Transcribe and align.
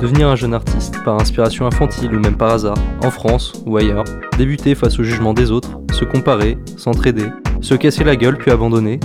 Devenir 0.00 0.28
un 0.28 0.36
jeune 0.36 0.52
artiste 0.52 1.02
par 1.04 1.20
inspiration 1.20 1.66
infantile 1.66 2.14
ou 2.14 2.20
même 2.20 2.36
par 2.36 2.52
hasard, 2.52 2.76
en 3.02 3.10
France 3.10 3.52
ou 3.64 3.76
ailleurs, 3.76 4.04
débuter 4.36 4.74
face 4.74 4.98
au 4.98 5.02
jugement 5.02 5.32
des 5.32 5.50
autres, 5.50 5.80
se 5.92 6.04
comparer, 6.04 6.58
s'entraider, 6.76 7.26
se 7.62 7.74
casser 7.74 8.04
la 8.04 8.16
gueule 8.16 8.36
puis 8.36 8.50
abandonner, 8.50 9.00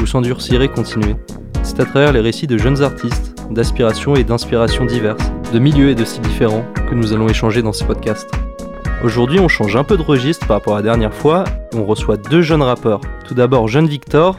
ou 0.00 0.06
s'endurcir 0.06 0.62
et 0.62 0.68
continuer. 0.68 1.14
C'est 1.62 1.80
à 1.80 1.84
travers 1.84 2.12
les 2.12 2.20
récits 2.20 2.46
de 2.46 2.56
jeunes 2.56 2.82
artistes, 2.82 3.34
d'aspirations 3.50 4.16
et 4.16 4.24
d'inspirations 4.24 4.86
diverses, 4.86 5.30
de 5.52 5.58
milieux 5.58 5.90
et 5.90 5.94
de 5.94 6.04
styles 6.04 6.22
différents 6.22 6.64
que 6.88 6.94
nous 6.94 7.12
allons 7.12 7.28
échanger 7.28 7.60
dans 7.60 7.72
ces 7.72 7.84
podcasts. 7.84 8.30
Aujourd'hui, 9.04 9.40
on 9.40 9.48
change 9.48 9.76
un 9.76 9.84
peu 9.84 9.96
de 9.96 10.02
registre 10.02 10.46
par 10.46 10.58
rapport 10.58 10.74
à 10.74 10.78
la 10.78 10.84
dernière 10.84 11.14
fois 11.14 11.44
on 11.74 11.84
reçoit 11.84 12.16
deux 12.16 12.42
jeunes 12.42 12.62
rappeurs. 12.62 13.00
Tout 13.26 13.34
d'abord, 13.34 13.68
Jeune 13.68 13.86
Victor, 13.86 14.38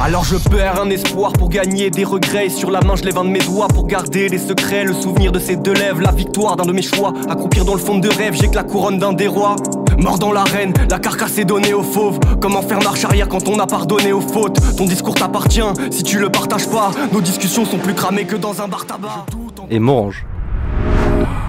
Alors 0.00 0.22
je 0.22 0.36
perds 0.36 0.80
un 0.80 0.90
espoir 0.90 1.32
pour 1.32 1.48
gagner 1.48 1.90
des 1.90 2.04
regrets. 2.04 2.46
Et 2.46 2.50
Sur 2.50 2.70
la 2.70 2.80
main 2.82 2.94
je 2.94 3.02
lève 3.02 3.18
un 3.18 3.24
de 3.24 3.30
mes 3.30 3.40
doigts 3.40 3.66
pour 3.66 3.86
garder 3.86 4.28
les 4.28 4.38
secrets. 4.38 4.84
Le 4.84 4.94
souvenir 4.94 5.32
de 5.32 5.40
ces 5.40 5.56
deux 5.56 5.72
lèvres, 5.72 6.00
la 6.00 6.12
victoire 6.12 6.56
d'un 6.56 6.64
de 6.64 6.72
mes 6.72 6.82
choix. 6.82 7.12
Accroupir 7.28 7.64
dans 7.64 7.74
le 7.74 7.80
fond 7.80 7.98
de 7.98 8.08
rêve, 8.08 8.34
j'ai 8.34 8.48
que 8.48 8.54
la 8.54 8.62
couronne 8.62 8.98
d'un 8.98 9.12
des 9.12 9.26
rois. 9.26 9.56
Mort 9.98 10.20
dans 10.20 10.32
l'arène, 10.32 10.72
la 10.88 11.00
carcasse 11.00 11.38
est 11.38 11.44
donnée 11.44 11.74
aux 11.74 11.82
fauves. 11.82 12.20
Comment 12.40 12.62
faire 12.62 12.80
marche 12.82 13.04
arrière 13.04 13.28
quand 13.28 13.48
on 13.48 13.58
a 13.58 13.66
pardonné 13.66 14.12
aux 14.12 14.20
fautes? 14.20 14.60
Ton 14.76 14.84
discours 14.84 15.16
t'appartient, 15.16 15.60
si 15.90 16.04
tu 16.04 16.20
le 16.20 16.30
partages 16.30 16.68
pas. 16.68 16.92
Nos 17.12 17.20
discussions 17.20 17.64
sont 17.64 17.78
plus 17.78 17.94
cramées 17.94 18.24
que 18.24 18.36
dans 18.36 18.62
un 18.62 18.68
bar 18.68 18.86
tabac. 18.86 19.26
Et 19.68 19.80
Morange. 19.80 20.24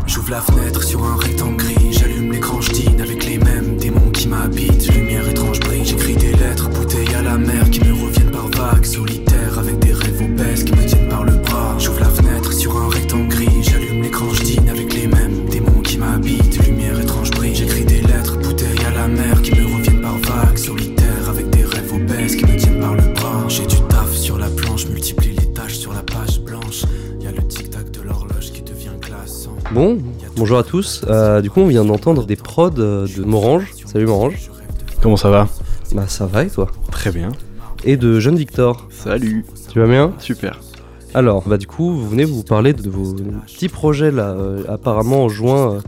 J'ouvre 0.08 0.32
la 0.32 0.42
fenêtre 0.42 0.82
sur 0.82 1.04
un 1.04 1.16
rectangle 1.18 1.58
gris, 1.58 1.92
j'allume 1.92 2.32
l'écran, 2.32 2.60
je 2.62 2.72
dîne 2.72 3.00
avec 3.00 3.28
les 3.28 3.38
mêmes 3.38 3.78
démons 3.78 4.10
qui 4.12 4.28
m'habitent. 4.28 4.92
Lumière 4.92 5.19
solitaire 8.86 9.60
avec 9.60 9.80
des 9.80 9.94
rêves 9.94 10.22
obèses 10.22 10.64
qui 10.64 10.74
me 10.74 10.86
tiennent 10.86 11.10
par 11.10 11.24
le 11.24 11.36
bras. 11.38 11.76
J'ouvre 11.78 12.00
la 12.00 12.10
fenêtre 12.10 12.52
sur 12.54 12.78
un 12.78 12.90
rectangle 12.90 13.28
gris, 13.28 13.64
j'allume 13.64 14.02
l'écran, 14.02 14.30
je 14.34 14.44
dîne 14.44 14.70
avec 14.70 14.94
les 14.94 15.08
mêmes 15.08 15.46
démons 15.50 15.82
qui 15.82 15.98
m'habitent. 15.98 16.66
Lumière 16.66 17.00
étrange 17.00 17.32
brille, 17.32 17.56
j'écris 17.56 17.86
des 17.86 18.02
lettres, 18.02 18.38
bouteilles 18.38 18.86
à 18.88 18.92
la 18.92 19.08
mer 19.08 19.42
qui 19.42 19.52
me 19.56 19.66
reviennent 19.66 20.02
par 20.02 20.18
vagues, 20.18 20.58
solitaire 20.58 21.30
avec 21.30 21.50
des 21.50 21.64
rêves 21.64 21.94
obèses 21.94 22.36
qui 22.36 22.46
me 22.46 22.58
tiennent 22.58 22.80
par 22.80 22.96
le 22.96 23.14
bras. 23.14 23.46
J'ai 23.48 23.66
du 23.66 23.78
taf 23.90 24.14
sur 24.14 24.38
la 24.38 24.48
planche, 24.50 24.88
multiplie 24.88 25.36
les 25.36 25.54
tâches 25.54 25.78
sur 25.78 25.94
la 25.94 26.04
page 26.04 26.42
blanche. 26.42 26.84
Y 27.20 27.28
a 27.28 27.32
le 27.32 27.48
tic-tac 27.48 27.92
de 27.92 28.02
l'horloge 28.02 28.52
qui 28.52 28.62
devient 28.62 28.92
glaçant. 29.02 29.56
Bon, 29.72 29.98
bonjour 30.36 30.58
à 30.58 30.64
tous. 30.64 31.02
Euh, 31.08 31.42
du 31.42 31.50
coup, 31.50 31.62
on 31.62 31.68
vient 31.68 31.86
d'entendre 31.86 32.26
des 32.26 32.36
prods 32.36 32.72
euh, 32.78 33.08
de 33.08 33.24
Morange. 33.24 33.74
Salut 33.86 34.06
Morange. 34.06 34.50
Comment 35.02 35.18
ça 35.18 35.30
va? 35.30 35.48
Bah 35.94 36.06
ça 36.08 36.26
va 36.26 36.44
et 36.44 36.50
toi? 36.50 36.68
Très 36.92 37.12
bien. 37.12 37.32
Et 37.84 37.98
de 37.98 38.20
Jeune 38.20 38.36
Victor. 38.36 38.88
Salut. 38.90 39.46
Tu 39.72 39.80
vas 39.80 39.88
bien? 39.88 40.14
Super. 40.20 40.60
Alors, 41.14 41.48
bah 41.48 41.58
du 41.58 41.66
coup, 41.66 41.92
vous 41.92 42.08
venez 42.10 42.24
vous 42.26 42.44
parler 42.44 42.74
de 42.74 42.88
vos 42.90 43.16
petits 43.48 43.70
projets 43.70 44.12
là. 44.12 44.30
Euh, 44.32 44.64
apparemment 44.70 45.24
en 45.24 45.30
juin, 45.30 45.74
euh, 45.76 45.80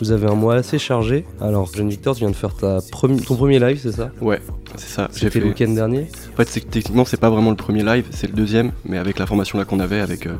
vous 0.00 0.12
avez 0.12 0.28
un 0.28 0.34
mois 0.36 0.54
assez 0.54 0.78
chargé. 0.78 1.24
Alors, 1.40 1.68
Jeune 1.74 1.88
Victor, 1.88 2.14
tu 2.14 2.20
viens 2.20 2.30
de 2.30 2.36
faire 2.36 2.54
ta 2.54 2.78
premi- 2.92 3.20
ton 3.20 3.34
premier 3.34 3.58
live, 3.58 3.80
c'est 3.82 3.90
ça? 3.90 4.10
Ouais, 4.20 4.40
c'est 4.76 4.88
ça. 4.88 5.08
J'ai 5.16 5.30
fait. 5.30 5.40
le 5.40 5.46
week-end 5.46 5.70
dernier. 5.70 6.06
En 6.32 6.36
fait, 6.36 6.44
techniquement, 6.44 7.04
c'est 7.04 7.16
pas 7.18 7.28
vraiment 7.30 7.50
le 7.50 7.56
premier 7.56 7.82
live, 7.82 8.04
c'est 8.10 8.28
le 8.28 8.34
deuxième, 8.34 8.70
mais 8.84 8.98
avec 8.98 9.18
la 9.18 9.26
formation 9.26 9.58
là 9.58 9.64
qu'on 9.64 9.80
avait 9.80 9.98
avec 10.00 10.26
euh. 10.28 10.34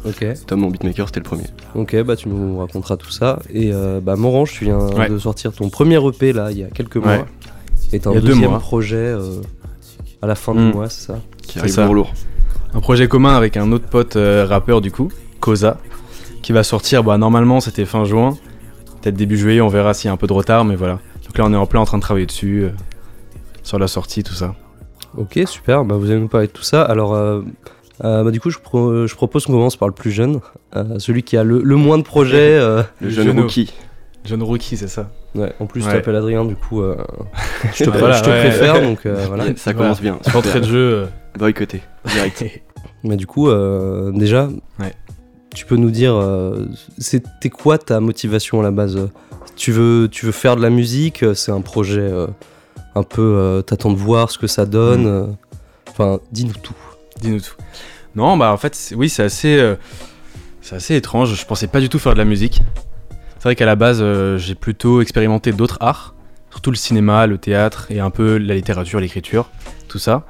Tom, 0.47 0.61
mon 0.61 0.69
beatmaker, 0.69 1.09
c'était 1.09 1.19
le 1.21 1.25
premier. 1.25 1.47
Ok, 1.75 2.01
bah 2.05 2.15
tu 2.15 2.29
nous 2.29 2.59
raconteras 2.59 2.97
tout 2.97 3.11
ça. 3.11 3.41
Et 3.53 3.73
euh, 3.73 3.99
bah 4.01 4.15
Morange, 4.15 4.53
tu 4.53 4.67
viens 4.67 4.79
Ouais. 4.79 5.09
de 5.09 5.19
sortir 5.19 5.53
ton 5.53 5.69
premier 5.69 5.97
EP 6.07 6.33
là, 6.33 6.53
il 6.53 6.59
y 6.59 6.63
a 6.63 6.69
quelques 6.69 6.97
mois. 6.99 7.09
Ouais. 7.17 7.25
Et 7.93 8.01
un 8.07 8.13
deux 8.13 8.21
deuxième 8.21 8.51
mois. 8.51 8.59
projet 8.61 8.97
à 10.23 10.27
la 10.27 10.35
fin 10.35 10.55
du 10.55 10.61
Mm. 10.61 10.71
mois, 10.73 10.89
c'est 10.89 11.07
ça 11.07 11.19
Qui 11.47 11.59
arrive 11.59 11.73
ça. 11.73 11.85
lourd 11.85 11.95
lourd. 11.95 12.13
Un 12.75 12.81
projet 12.81 13.09
commun 13.09 13.35
avec 13.37 13.57
un 13.57 13.73
autre 13.73 13.87
pote 13.89 14.17
euh, 14.17 14.45
rappeur 14.47 14.81
du 14.81 14.91
coup, 14.91 15.09
Koza, 15.41 15.79
qui 16.43 16.53
va 16.53 16.63
sortir, 16.63 17.03
bah 17.05 17.17
normalement 17.19 17.61
c'était 17.61 17.85
fin 17.85 18.05
juin, 18.05 18.37
peut-être 19.01 19.15
début 19.17 19.37
juillet, 19.39 19.61
on 19.61 19.69
verra 19.69 19.95
s'il 19.95 20.09
y 20.09 20.11
a 20.11 20.13
un 20.13 20.17
peu 20.19 20.27
de 20.27 20.33
retard, 20.33 20.65
mais 20.65 20.77
voilà. 20.77 20.99
Donc 21.25 21.39
là 21.39 21.45
on 21.47 21.53
est 21.53 21.57
en 21.57 21.67
plein 21.67 21.81
en 21.81 21.85
train 21.85 21.99
de 21.99 22.03
travailler 22.03 22.27
dessus, 22.27 22.65
euh, 22.65 22.71
sur 23.63 23.79
la 23.79 23.89
sortie, 23.89 24.23
tout 24.23 24.35
ça. 24.35 24.55
Ok, 25.17 25.41
super. 25.47 25.85
Bah, 25.85 25.97
vous 25.97 26.11
allez 26.11 26.21
nous 26.21 26.29
parler 26.29 26.47
de 26.47 26.53
tout 26.53 26.63
ça. 26.63 26.83
Alors, 26.83 27.15
euh, 27.15 27.41
euh, 28.05 28.23
bah, 28.25 28.31
du 28.31 28.41
coup, 28.41 28.51
je, 28.51 28.59
pro- 28.59 29.07
je 29.07 29.15
propose 29.15 29.47
qu'on 29.47 29.53
commence 29.53 29.77
par 29.77 29.89
le 29.89 29.95
plus 29.95 30.11
jeune, 30.11 30.41
euh, 30.77 30.99
celui 30.99 31.23
qui 31.23 31.37
a 31.37 31.43
le, 31.45 31.63
le 31.63 31.77
moins 31.77 31.97
de 31.99 32.03
projets. 32.03 32.59
euh, 32.59 32.83
Le 33.01 33.09
Le 33.09 33.11
jeune 33.11 33.41
rookie. 33.41 33.73
Jeune 34.27 34.43
rookie, 34.43 34.77
c'est 34.77 34.87
ça. 34.89 35.11
Ouais, 35.35 35.53
en 35.61 35.67
plus, 35.67 35.83
tu 35.83 35.89
t'appelles 35.89 36.17
Adrien, 36.17 36.45
du 36.45 36.57
coup, 36.57 36.83
euh, 36.83 36.97
je 37.75 37.85
te, 37.85 37.91
Ouais, 37.91 37.99
voilà, 37.99 38.17
je 38.19 38.23
te 38.25 38.31
ouais. 38.31 38.41
préfère. 38.41 38.83
Donc 38.83 39.07
euh, 39.07 39.25
voilà. 39.29 39.45
Ça 39.57 39.73
Voilà. 39.73 39.79
commence 39.79 40.01
bien. 40.01 40.19
L'entrée 40.35 40.61
de 40.61 40.67
jeu. 40.67 40.79
euh, 40.79 41.07
Boycotté. 41.39 41.83
Direct. 42.07 42.45
Mais 43.05 43.17
du 43.17 43.27
coup, 43.27 43.49
euh, 43.49 44.11
déjà, 44.13 44.49
Ouais. 44.81 44.93
tu 45.55 45.65
peux 45.67 45.77
nous 45.77 45.91
dire, 45.91 46.15
euh, 46.15 46.67
c'était 46.99 47.51
quoi 47.51 47.79
ta 47.79 48.01
motivation 48.01 48.61
à 48.61 48.63
la 48.63 48.71
base 48.71 49.09
tu 49.57 49.73
veux, 49.73 50.09
tu 50.11 50.25
veux 50.25 50.31
faire 50.33 50.55
de 50.55 50.63
la 50.63 50.71
musique 50.71 51.25
C'est 51.35 51.51
un 51.51 51.61
projet 51.63 52.01
euh, 52.01 52.29
un 52.95 53.03
peu. 53.03 53.23
euh, 53.37 53.61
T'attends 53.63 53.91
de 53.93 53.97
voir 53.99 54.31
ce 54.31 54.39
que 54.39 54.47
ça 54.47 54.67
donne. 54.67 55.03
Mm. 55.03 55.07
euh, 55.07 55.27
Enfin, 55.91 56.21
dis-nous 56.31 56.53
tout. 56.63 56.75
Dis-nous 57.21 57.41
tout. 57.41 57.55
Non, 58.15 58.37
bah 58.37 58.53
en 58.53 58.57
fait, 58.57 58.93
oui, 58.97 59.09
c'est 59.09 59.25
assez, 59.25 59.59
euh, 59.59 59.75
c'est 60.61 60.77
assez 60.77 60.95
étrange. 60.95 61.35
Je 61.35 61.45
pensais 61.45 61.67
pas 61.67 61.81
du 61.81 61.89
tout 61.89 61.99
faire 61.99 62.13
de 62.13 62.19
la 62.19 62.25
musique. 62.25 62.61
C'est 63.39 63.45
vrai 63.45 63.55
qu'à 63.55 63.67
la 63.67 63.77
base, 63.77 63.99
euh, 64.01 64.37
j'ai 64.37 64.55
plutôt 64.57 65.01
expérimenté 65.01 65.53
d'autres 65.53 65.79
arts, 65.81 66.15
surtout 66.51 66.71
le 66.71 66.77
cinéma, 66.77 67.27
le 67.27 67.39
théâtre 67.39 67.87
et 67.91 68.01
un 68.01 68.11
peu 68.11 68.37
la 68.37 68.55
littérature, 68.55 68.99
l'écriture, 68.99 69.49
tout 69.89 69.99
ça. 69.99 70.27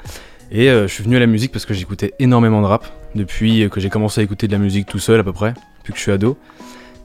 Et 0.50 0.68
euh, 0.68 0.86
je 0.86 0.92
suis 0.92 1.04
venu 1.04 1.16
à 1.16 1.20
la 1.20 1.26
musique 1.26 1.50
parce 1.52 1.64
que 1.64 1.72
j'écoutais 1.74 2.12
énormément 2.18 2.60
de 2.60 2.66
rap 2.66 2.86
depuis 3.14 3.68
que 3.70 3.80
j'ai 3.80 3.88
commencé 3.88 4.20
à 4.20 4.24
écouter 4.24 4.46
de 4.46 4.52
la 4.52 4.58
musique 4.58 4.86
tout 4.86 4.98
seul 4.98 5.18
à 5.20 5.24
peu 5.24 5.32
près, 5.32 5.54
depuis 5.78 5.92
que 5.92 5.98
je 5.98 6.02
suis 6.02 6.12
ado. 6.12 6.36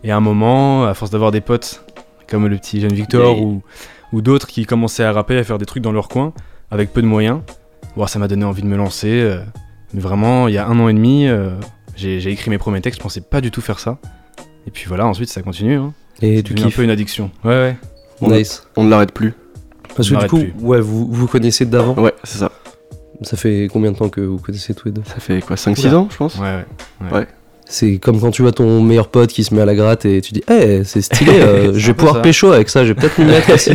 Et 0.03 0.11
à 0.11 0.17
un 0.17 0.19
moment, 0.19 0.85
à 0.85 0.93
force 0.93 1.11
d'avoir 1.11 1.31
des 1.31 1.41
potes 1.41 1.85
comme 2.29 2.47
le 2.47 2.57
petit 2.57 2.81
jeune 2.81 2.93
Victor 2.93 3.35
Yeah. 3.35 3.41
ou, 3.45 3.61
ou 4.11 4.21
d'autres 4.21 4.47
qui 4.47 4.65
commençaient 4.65 5.03
à 5.05 5.11
rapper, 5.13 5.37
à 5.37 5.43
faire 5.45 5.57
des 5.57 5.65
trucs 5.65 5.83
dans 5.83 5.93
leur 5.93 6.09
coin 6.09 6.33
avec 6.69 6.91
peu 6.91 7.01
de 7.01 7.07
moyens, 7.07 7.39
ça 8.07 8.19
m'a 8.19 8.27
donné 8.27 8.43
envie 8.43 8.61
de 8.61 8.67
me 8.67 8.75
lancer. 8.75 9.21
euh, 9.21 9.41
mais 9.93 10.01
vraiment, 10.01 10.47
il 10.49 10.53
y 10.55 10.57
a 10.57 10.67
un 10.67 10.77
an 10.79 10.89
et 10.89 10.93
demi, 10.93 11.27
j'ai 11.95 12.27
écrit 12.31 12.49
mes 12.49 12.57
premiers 12.57 12.81
textes, 12.81 12.99
je 12.99 13.03
pensais 13.03 13.21
pas 13.21 13.39
du 13.41 13.51
tout 13.51 13.61
faire 13.61 13.79
ça. 13.79 13.99
Et 14.67 14.71
puis 14.71 14.85
voilà, 14.87 15.05
ensuite 15.05 15.29
ça 15.29 15.41
continue. 15.41 15.75
Hein. 15.75 15.93
Et 16.21 16.37
C'est 16.37 16.43
tu 16.43 16.53
devenu 16.53 16.61
un 16.61 16.67
kiffes. 16.67 16.75
peu 16.77 16.83
une 16.83 16.89
addiction. 16.89 17.31
Ouais, 17.43 17.51
ouais. 17.51 17.77
On- 18.21 18.29
Nice. 18.31 18.63
On 18.77 18.83
ne 18.83 18.89
l'arrête 18.89 19.11
plus. 19.11 19.33
Parce 19.95 20.09
que 20.09 20.15
du 20.15 20.27
coup, 20.27 20.39
plus. 20.39 20.53
ouais, 20.61 20.79
vous 20.81 21.07
vous 21.11 21.27
connaissez 21.27 21.65
d'avant. 21.65 21.93
Ouais, 21.95 22.13
c'est 22.23 22.37
ça. 22.39 22.51
Ça 23.21 23.37
fait 23.37 23.67
combien 23.71 23.91
de 23.91 23.97
temps 23.97 24.09
que 24.09 24.21
vous 24.21 24.37
connaissez 24.37 24.73
tous 24.73 24.87
les 24.87 24.91
deux 24.91 25.03
Ça 25.05 25.19
fait 25.19 25.41
quoi 25.41 25.55
5-6 25.55 25.87
Oula. 25.87 25.97
ans, 25.99 26.07
je 26.11 26.17
pense 26.17 26.35
Ouais, 26.37 26.63
ouais. 27.01 27.11
Ouais. 27.11 27.27
C'est 27.65 27.97
comme 27.97 28.19
quand 28.19 28.31
tu 28.31 28.41
vois 28.41 28.51
ton 28.51 28.81
meilleur 28.81 29.07
pote 29.07 29.29
qui 29.31 29.43
se 29.43 29.53
met 29.53 29.61
à 29.61 29.65
la 29.65 29.75
gratte 29.75 30.05
et 30.05 30.19
tu 30.21 30.33
dis 30.33 30.43
Eh, 30.51 30.83
c'est 30.83 31.01
stylé, 31.01 31.31
euh, 31.39 31.73
je 31.73 31.87
vais 31.87 31.93
pouvoir 31.93 32.15
ça. 32.15 32.21
pécho 32.21 32.51
avec 32.51 32.69
ça, 32.69 32.83
je 32.83 32.89
vais 32.89 32.95
peut-être 32.95 33.17
me 33.19 33.25
mettre 33.25 33.49
ici. 33.55 33.71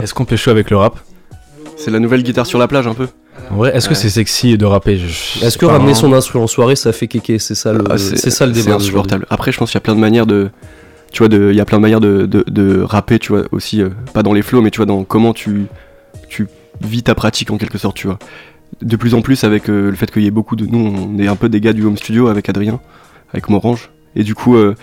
Est-ce 0.00 0.12
qu'on 0.14 0.26
chaud 0.36 0.50
avec 0.50 0.70
le 0.70 0.76
rap? 0.76 0.98
C'est 1.76 1.90
la 1.90 1.98
nouvelle 1.98 2.22
guitare 2.22 2.46
sur 2.46 2.58
la 2.58 2.68
plage, 2.68 2.86
un 2.86 2.94
peu. 2.94 3.08
En 3.50 3.56
vrai, 3.56 3.74
est-ce 3.76 3.88
que 3.88 3.94
c'est 3.94 4.08
sexy 4.10 4.56
de 4.58 4.64
rapper 4.64 4.96
Je- 4.96 5.44
Est-ce 5.44 5.58
que 5.58 5.66
ramener 5.66 5.94
son 5.94 6.12
instru 6.12 6.38
en 6.38 6.46
soirée, 6.46 6.76
ça 6.76 6.92
fait 6.92 7.06
kéké 7.08 7.38
C'est 7.38 7.54
ça, 7.54 7.72
le- 7.72 7.84
Ah, 7.90 7.98
c'est 7.98 8.30
ça 8.30 8.46
le 8.46 8.52
débat. 8.52 8.64
C'est 8.64 8.70
insupportable. 8.76 9.26
Après, 9.30 9.52
je 9.52 9.58
pense 9.58 9.70
qu'il 9.70 9.76
y 9.76 9.78
a 9.78 9.80
plein 9.82 9.94
de 9.94 10.00
manières 10.00 10.26
de. 10.26 10.50
Tu 11.12 11.18
vois, 11.18 11.28
de- 11.28 11.50
il 11.52 11.56
y 11.56 11.60
a 11.60 11.64
plein 11.64 11.78
de 11.78 11.82
manières 11.82 12.00
de, 12.00 12.26
de, 12.26 12.44
de 12.48 12.80
rapper, 12.80 13.18
tu 13.20 13.32
vois, 13.32 13.42
aussi, 13.52 13.80
euh, 13.80 13.90
pas 14.12 14.22
dans 14.24 14.32
les 14.32 14.42
flows, 14.42 14.62
mais 14.62 14.70
tu 14.70 14.78
vois, 14.78 14.86
dans 14.86 15.04
comment 15.04 15.32
tu, 15.32 15.66
tu 16.28 16.48
vis 16.80 17.04
ta 17.04 17.14
pratique 17.14 17.50
en 17.52 17.56
quelque 17.58 17.78
sorte, 17.78 17.96
tu 17.96 18.08
vois. 18.08 18.18
De 18.82 18.96
plus 18.96 19.14
en 19.14 19.22
plus, 19.22 19.44
avec 19.44 19.68
euh, 19.70 19.90
le 19.90 19.96
fait 19.96 20.10
qu'il 20.10 20.22
y 20.22 20.26
ait 20.26 20.32
beaucoup 20.32 20.56
de. 20.56 20.66
Nous, 20.66 20.78
on 20.78 21.18
est 21.22 21.28
un 21.28 21.36
peu 21.36 21.48
des 21.48 21.60
gars 21.60 21.72
du 21.72 21.84
home 21.84 21.96
studio 21.96 22.26
avec 22.26 22.48
Adrien, 22.48 22.80
avec 23.32 23.48
Morange. 23.48 23.90
Et 24.16 24.24
du 24.24 24.34
coup, 24.34 24.56
euh, 24.56 24.74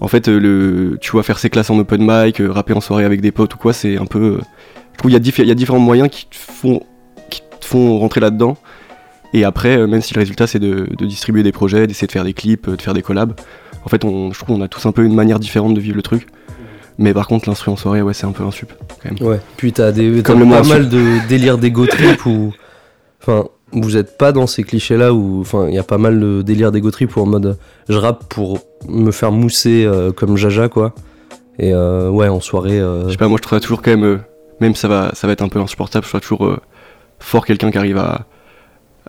en 0.00 0.08
fait, 0.08 0.26
euh, 0.28 0.38
le, 0.40 0.98
tu 1.00 1.12
vois, 1.12 1.22
faire 1.22 1.38
ses 1.38 1.48
classes 1.50 1.70
en 1.70 1.78
open 1.78 2.00
mic, 2.04 2.40
euh, 2.40 2.50
rapper 2.50 2.72
en 2.72 2.80
soirée 2.80 3.04
avec 3.04 3.20
des 3.20 3.30
potes 3.30 3.54
ou 3.54 3.58
quoi, 3.58 3.72
c'est 3.72 3.96
un 3.98 4.06
peu. 4.06 4.18
euh, 4.18 4.38
je 4.94 4.98
trouve 4.98 5.10
qu'il 5.10 5.12
y, 5.12 5.16
a 5.16 5.20
diffé- 5.20 5.42
il 5.42 5.48
y 5.48 5.52
a 5.52 5.54
différents 5.54 5.78
moyens 5.78 6.08
qui 6.10 6.26
te 6.26 6.34
font, 6.36 6.80
font 7.72 7.98
rentrer 7.98 8.20
là-dedans. 8.20 8.56
Et 9.34 9.44
après, 9.44 9.78
euh, 9.78 9.86
même 9.86 10.02
si 10.02 10.12
le 10.14 10.20
résultat 10.20 10.46
c'est 10.46 10.58
de, 10.58 10.86
de 10.96 11.06
distribuer 11.06 11.42
des 11.42 11.52
projets, 11.52 11.86
d'essayer 11.86 12.06
de 12.06 12.12
faire 12.12 12.24
des 12.24 12.34
clips, 12.34 12.68
euh, 12.68 12.76
de 12.76 12.82
faire 12.82 12.94
des 12.94 13.02
collabs, 13.02 13.32
en 13.84 13.88
fait, 13.88 14.04
on, 14.04 14.30
je 14.32 14.38
trouve 14.38 14.56
qu'on 14.56 14.62
a 14.62 14.68
tous 14.68 14.84
un 14.86 14.92
peu 14.92 15.04
une 15.04 15.14
manière 15.14 15.38
différente 15.40 15.74
de 15.74 15.80
vivre 15.80 15.96
le 15.96 16.02
truc. 16.02 16.26
Mais 16.98 17.14
par 17.14 17.26
contre, 17.26 17.48
l'instru 17.48 17.70
en 17.72 17.76
soirée, 17.76 18.02
ouais, 18.02 18.12
c'est 18.14 18.26
un 18.26 18.32
peu 18.32 18.44
un 18.44 18.50
sup. 18.50 18.70
Ouais. 19.22 19.40
Puis 19.56 19.72
t'as 19.72 19.90
des 19.92 20.22
Comme 20.22 20.48
pas 20.48 20.62
mal 20.62 20.88
de 20.90 21.26
délire 21.28 21.56
d'ego 21.58 21.86
trip 21.86 22.26
où. 22.26 22.52
Enfin, 23.22 23.46
vous 23.72 23.96
êtes 23.96 24.18
pas 24.18 24.30
dans 24.32 24.46
ces 24.46 24.62
clichés-là 24.62 25.14
où. 25.14 25.40
Enfin, 25.40 25.66
il 25.68 25.74
y 25.74 25.78
a 25.78 25.82
pas 25.82 25.96
mal 25.98 26.20
de 26.20 26.42
délire 26.42 26.70
d'ego 26.70 26.90
trip 26.90 27.16
où 27.16 27.20
en 27.22 27.26
mode 27.26 27.56
je 27.88 27.96
rappe 27.96 28.28
pour 28.28 28.58
me 28.88 29.10
faire 29.10 29.32
mousser 29.32 29.84
euh, 29.86 30.12
comme 30.12 30.36
Jaja, 30.36 30.68
quoi. 30.68 30.94
Et 31.58 31.72
euh, 31.72 32.10
ouais, 32.10 32.28
en 32.28 32.40
soirée. 32.40 32.78
euh, 32.78 33.06
Je 33.06 33.12
sais 33.12 33.16
pas, 33.16 33.28
moi 33.28 33.38
je 33.38 33.42
trouve 33.42 33.56
ça 33.58 33.62
toujours 33.62 33.80
quand 33.82 33.96
même, 33.96 34.20
même 34.60 34.74
ça 34.74 34.86
va, 34.86 35.10
ça 35.14 35.26
va 35.26 35.32
être 35.32 35.42
un 35.42 35.48
peu 35.48 35.60
insupportable, 35.60 36.04
je 36.04 36.10
trouve 36.10 36.20
toujours 36.20 36.58
fort 37.22 37.44
quelqu'un 37.46 37.70
qui 37.70 37.78
arrive 37.78 37.98
à, 37.98 38.26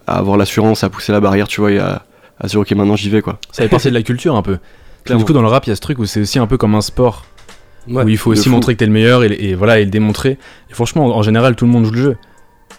à 0.07 0.17
avoir 0.17 0.37
l'assurance, 0.37 0.83
à 0.83 0.89
pousser 0.89 1.11
la 1.11 1.19
barrière, 1.19 1.47
tu 1.47 1.61
vois, 1.61 1.71
et 1.71 1.79
à, 1.79 2.03
à 2.39 2.47
se 2.47 2.51
dire 2.53 2.59
ok 2.61 2.71
maintenant 2.71 2.95
j'y 2.95 3.09
vais 3.09 3.21
quoi. 3.21 3.39
Ça 3.51 3.63
fait 3.63 3.69
partie 3.69 3.89
de 3.89 3.93
la 3.93 4.01
culture 4.03 4.35
un 4.35 4.41
peu. 4.41 4.57
Clairement. 5.03 5.19
Du 5.21 5.25
coup, 5.25 5.33
dans 5.33 5.41
le 5.41 5.47
rap, 5.49 5.65
il 5.65 5.69
y 5.69 5.73
a 5.73 5.75
ce 5.75 5.81
truc 5.81 5.99
où 5.99 6.05
c'est 6.05 6.21
aussi 6.21 6.39
un 6.39 6.47
peu 6.47 6.57
comme 6.57 6.75
un 6.75 6.81
sport. 6.81 7.25
ouais. 7.87 8.03
où 8.03 8.09
il 8.09 8.17
faut 8.17 8.31
aussi 8.31 8.45
fou. 8.45 8.51
montrer 8.51 8.73
que 8.75 8.79
t'es 8.79 8.85
le 8.85 8.91
meilleur 8.93 9.23
et, 9.23 9.27
et 9.33 9.53
voilà 9.55 9.79
et 9.79 9.83
le 9.85 9.91
démontrer. 9.91 10.37
Et 10.69 10.73
franchement, 10.73 11.05
en 11.17 11.21
général, 11.23 11.55
tout 11.55 11.65
le 11.65 11.71
monde 11.71 11.85
joue 11.85 11.91
le 11.91 12.01
jeu. 12.01 12.17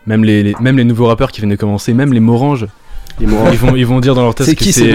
Même 0.07 0.25
les, 0.25 0.43
les- 0.43 0.55
même 0.61 0.77
les 0.79 0.85
nouveaux 0.85 1.07
rappeurs 1.07 1.31
qui 1.33 1.41
viennent 1.41 1.51
de 1.51 1.57
commencer, 1.57 1.93
même 1.95 2.13
les 2.13 2.21
Moranges, 2.21 2.67
ils 3.21 3.29
vont, 3.29 3.77
ils 3.77 3.87
vont 3.87 4.01
dire 4.01 4.15
dans 4.15 4.23
leur 4.23 4.35
test 4.35 4.55
que 4.55 4.65
c'est 4.73 4.93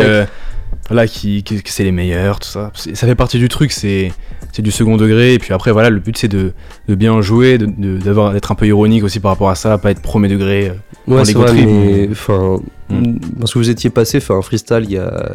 voilà, 0.88 1.07
qui, 1.07 1.44
que, 1.44 1.56
c'est 1.66 1.83
les 1.83 1.92
meilleurs, 1.92 2.39
tout 2.39 2.48
ça. 2.50 2.71
Ça 2.75 3.07
fait 3.07 3.16
partie 3.16 3.38
du 3.39 3.48
truc, 3.50 3.71
c'est 3.71 4.12
c'est 4.51 4.62
du 4.63 4.71
second 4.71 4.98
degré. 4.98 5.36
Et 5.36 5.39
puis 5.39 5.54
après, 5.54 5.71
voilà, 5.71 5.89
le 5.92 6.00
but 6.00 6.18
c'est 6.18 6.27
de, 6.27 6.54
de 6.88 6.95
bien 6.95 7.21
jouer, 7.21 7.57
de- 7.60 7.66
de- 7.68 7.98
d'avoir 7.98 8.33
d'être 8.33 8.51
un 8.51 8.56
peu 8.56 8.66
ironique 8.68 9.04
aussi 9.04 9.19
par 9.19 9.31
rapport 9.31 9.50
à 9.50 9.56
ça, 9.56 9.77
pas 9.77 9.92
être 9.92 10.01
premier 10.01 10.27
degré. 10.27 10.69
euh. 10.69 10.74
Ouais, 11.13 11.25
c'est 11.25 11.33
vrai, 11.33 11.54
mais 11.54 12.07
enfin, 12.12 12.57
Hmm. 12.92 13.19
parce 13.39 13.54
que 13.54 13.60
vous 13.60 13.69
étiez 13.69 13.92
passé 13.92 14.19
faire 14.19 14.36
un 14.36 14.42
freestyle 14.42 14.81
il 14.86 14.94
y 14.94 14.98
a, 14.98 15.31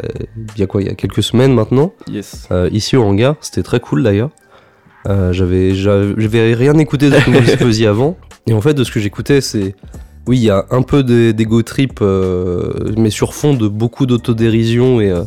il 0.56 0.60
y 0.60 0.64
a 0.64 0.66
quoi, 0.66 0.82
il 0.82 0.88
y 0.88 0.90
a 0.90 0.94
quelques 0.94 1.22
semaines 1.22 1.54
maintenant, 1.54 1.92
Yes. 2.10 2.48
euh, 2.50 2.68
ici 2.72 2.96
au 2.96 3.04
hangar, 3.04 3.36
c'était 3.42 3.62
très 3.62 3.78
cool 3.78 4.02
d'ailleurs. 4.02 4.30
Euh, 5.08 5.32
j'avais, 5.32 5.72
j'avais 5.74 6.14
j'avais 6.16 6.54
rien 6.54 6.76
écouté 6.78 7.10
de 7.10 7.14
ce 7.16 7.24
que 7.26 7.30
vous 7.30 7.56
faisiez 7.58 7.86
avant, 7.86 8.16
et 8.48 8.52
en 8.54 8.60
fait 8.60 8.74
de 8.74 8.82
ce 8.82 8.90
que 8.90 8.98
j'écoutais, 8.98 9.40
c'est, 9.40 9.76
oui, 10.26 10.38
il 10.38 10.44
y 10.44 10.50
a 10.50 10.64
un 10.70 10.82
peu 10.82 11.02
d'e- 11.02 11.32
d'ego 11.32 11.62
trip, 11.62 11.98
euh, 12.02 12.70
mais 12.96 13.10
sur 13.10 13.34
fond 13.34 13.54
de 13.54 13.68
beaucoup 13.68 14.06
d'autodérision 14.06 15.00
et 15.00 15.10
euh, 15.10 15.22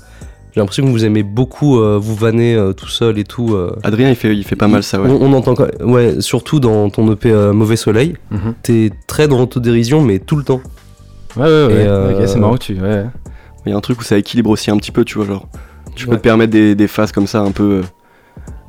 j'ai 0.53 0.59
l'impression 0.61 0.85
que 0.85 0.89
vous 0.89 1.05
aimez 1.05 1.21
beaucoup 1.23 1.79
euh, 1.79 1.99
vous 2.01 2.15
vanner 2.15 2.55
euh, 2.55 2.73
tout 2.73 2.87
seul 2.87 3.19
et 3.19 3.23
tout. 3.23 3.53
euh. 3.53 3.75
Adrien, 3.83 4.09
il 4.09 4.15
fait, 4.15 4.35
il 4.35 4.43
fait 4.43 4.55
pas 4.55 4.67
mal 4.67 4.81
ça, 4.83 4.99
ouais. 4.99 5.09
On, 5.09 5.21
on 5.21 5.33
entend, 5.33 5.53
quand- 5.53 5.67
ouais, 5.83 6.15
surtout 6.19 6.59
dans 6.59 6.89
ton 6.89 7.11
EP 7.11 7.29
euh, 7.31 7.53
Mauvais 7.53 7.75
Soleil, 7.75 8.15
Mhm. 8.31 8.53
t'es 8.63 8.89
très 9.07 9.27
dans 9.27 9.37
l'autodérision, 9.37 10.01
mais 10.01 10.17
tout 10.19 10.35
le 10.35 10.43
temps. 10.43 10.61
Ouais, 11.35 11.43
ouais, 11.43 11.65
ouais. 11.67 11.73
Euh, 11.87 12.25
c'est 12.25 12.39
marrant 12.39 12.53
que 12.55 12.63
tu. 12.63 12.73
Ouais. 12.81 13.05
Il 13.65 13.69
y 13.69 13.73
a 13.73 13.77
un 13.77 13.81
truc 13.81 13.99
où 13.99 14.03
ça 14.03 14.17
équilibre 14.17 14.49
aussi 14.49 14.71
un 14.71 14.77
petit 14.77 14.91
peu, 14.91 15.03
tu 15.05 15.17
vois, 15.19 15.27
genre. 15.27 15.47
Tu 15.95 16.07
peux 16.07 16.15
te 16.15 16.21
permettre 16.21 16.51
des, 16.51 16.73
des 16.73 16.87
phases 16.87 17.11
comme 17.11 17.27
ça, 17.27 17.41
un 17.41 17.51
peu. 17.51 17.81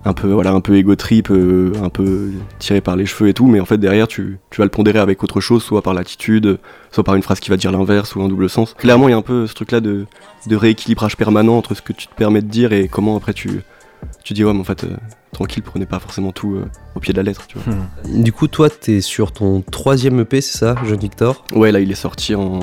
Un 0.04 0.12
peu, 0.12 0.30
voilà, 0.32 0.52
un 0.52 0.60
peu 0.60 0.76
égo 0.76 0.94
trip, 0.94 1.30
euh, 1.30 1.72
un 1.82 1.88
peu 1.88 2.30
tiré 2.58 2.80
par 2.80 2.96
les 2.96 3.04
cheveux 3.04 3.28
et 3.28 3.34
tout, 3.34 3.46
mais 3.46 3.60
en 3.60 3.64
fait 3.64 3.78
derrière 3.78 4.06
tu, 4.06 4.38
tu 4.50 4.58
vas 4.60 4.64
le 4.64 4.70
pondérer 4.70 5.00
avec 5.00 5.22
autre 5.22 5.40
chose, 5.40 5.62
soit 5.62 5.82
par 5.82 5.92
l'attitude, 5.92 6.58
soit 6.92 7.04
par 7.04 7.14
une 7.16 7.22
phrase 7.22 7.40
qui 7.40 7.50
va 7.50 7.56
dire 7.56 7.72
l'inverse 7.72 8.14
ou 8.14 8.22
un 8.22 8.28
double 8.28 8.48
sens. 8.48 8.74
Clairement, 8.74 9.08
il 9.08 9.10
y 9.10 9.14
a 9.14 9.16
un 9.16 9.22
peu 9.22 9.46
ce 9.46 9.54
truc-là 9.54 9.80
de, 9.80 10.06
de 10.46 10.56
rééquilibrage 10.56 11.16
permanent 11.16 11.58
entre 11.58 11.74
ce 11.74 11.82
que 11.82 11.92
tu 11.92 12.06
te 12.06 12.14
permets 12.14 12.42
de 12.42 12.46
dire 12.48 12.72
et 12.72 12.88
comment 12.88 13.16
après 13.16 13.34
tu, 13.34 13.60
tu 14.24 14.34
dis 14.34 14.44
ouais, 14.44 14.52
mais 14.52 14.60
en 14.60 14.64
fait, 14.64 14.84
euh, 14.84 14.96
tranquille, 15.32 15.62
prenez 15.62 15.86
pas 15.86 15.98
forcément 15.98 16.32
tout 16.32 16.54
euh, 16.54 16.64
au 16.94 17.00
pied 17.00 17.12
de 17.12 17.18
la 17.18 17.24
lettre, 17.24 17.46
tu 17.46 17.58
vois. 17.58 17.74
Hmm. 17.74 18.22
Du 18.22 18.32
coup, 18.32 18.46
toi, 18.46 18.70
t'es 18.70 19.00
sur 19.00 19.32
ton 19.32 19.62
troisième 19.62 20.20
EP, 20.20 20.40
c'est 20.40 20.58
ça, 20.58 20.76
Jeune 20.84 21.00
Victor? 21.00 21.44
Ouais, 21.52 21.72
là 21.72 21.80
il 21.80 21.90
est 21.90 21.96
sorti 21.96 22.34
en 22.34 22.60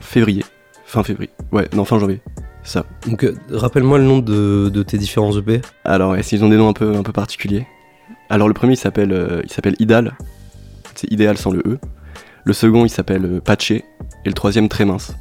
février, 0.00 0.44
fin 0.86 1.02
février, 1.02 1.30
ouais, 1.52 1.68
non, 1.74 1.84
fin 1.84 1.98
janvier, 1.98 2.20
ça. 2.68 2.84
Donc, 3.06 3.24
euh, 3.24 3.34
rappelle-moi 3.50 3.98
le 3.98 4.04
nom 4.04 4.18
de, 4.18 4.68
de 4.68 4.82
tes 4.82 4.98
différents 4.98 5.36
EP. 5.36 5.60
Alors, 5.84 6.16
est-ce 6.16 6.30
qu'ils 6.30 6.44
ont 6.44 6.48
des 6.48 6.56
noms 6.56 6.68
un 6.68 6.72
peu, 6.72 6.94
un 6.96 7.02
peu 7.02 7.12
particuliers? 7.12 7.66
Alors, 8.30 8.48
le 8.48 8.54
premier, 8.54 8.74
il 8.74 8.76
s'appelle 8.78 9.12
euh, 9.12 9.40
il 9.44 9.50
s'appelle 9.50 9.74
Idal. 9.78 10.16
C'est 10.94 11.10
idéal 11.12 11.36
sans 11.38 11.50
le 11.50 11.60
E. 11.66 11.78
Le 12.44 12.52
second, 12.52 12.84
il 12.84 12.90
s'appelle 12.90 13.24
euh, 13.24 13.40
Patché. 13.40 13.84
Et 14.24 14.28
le 14.28 14.34
troisième, 14.34 14.68
Très 14.68 14.84
mince. 14.84 15.14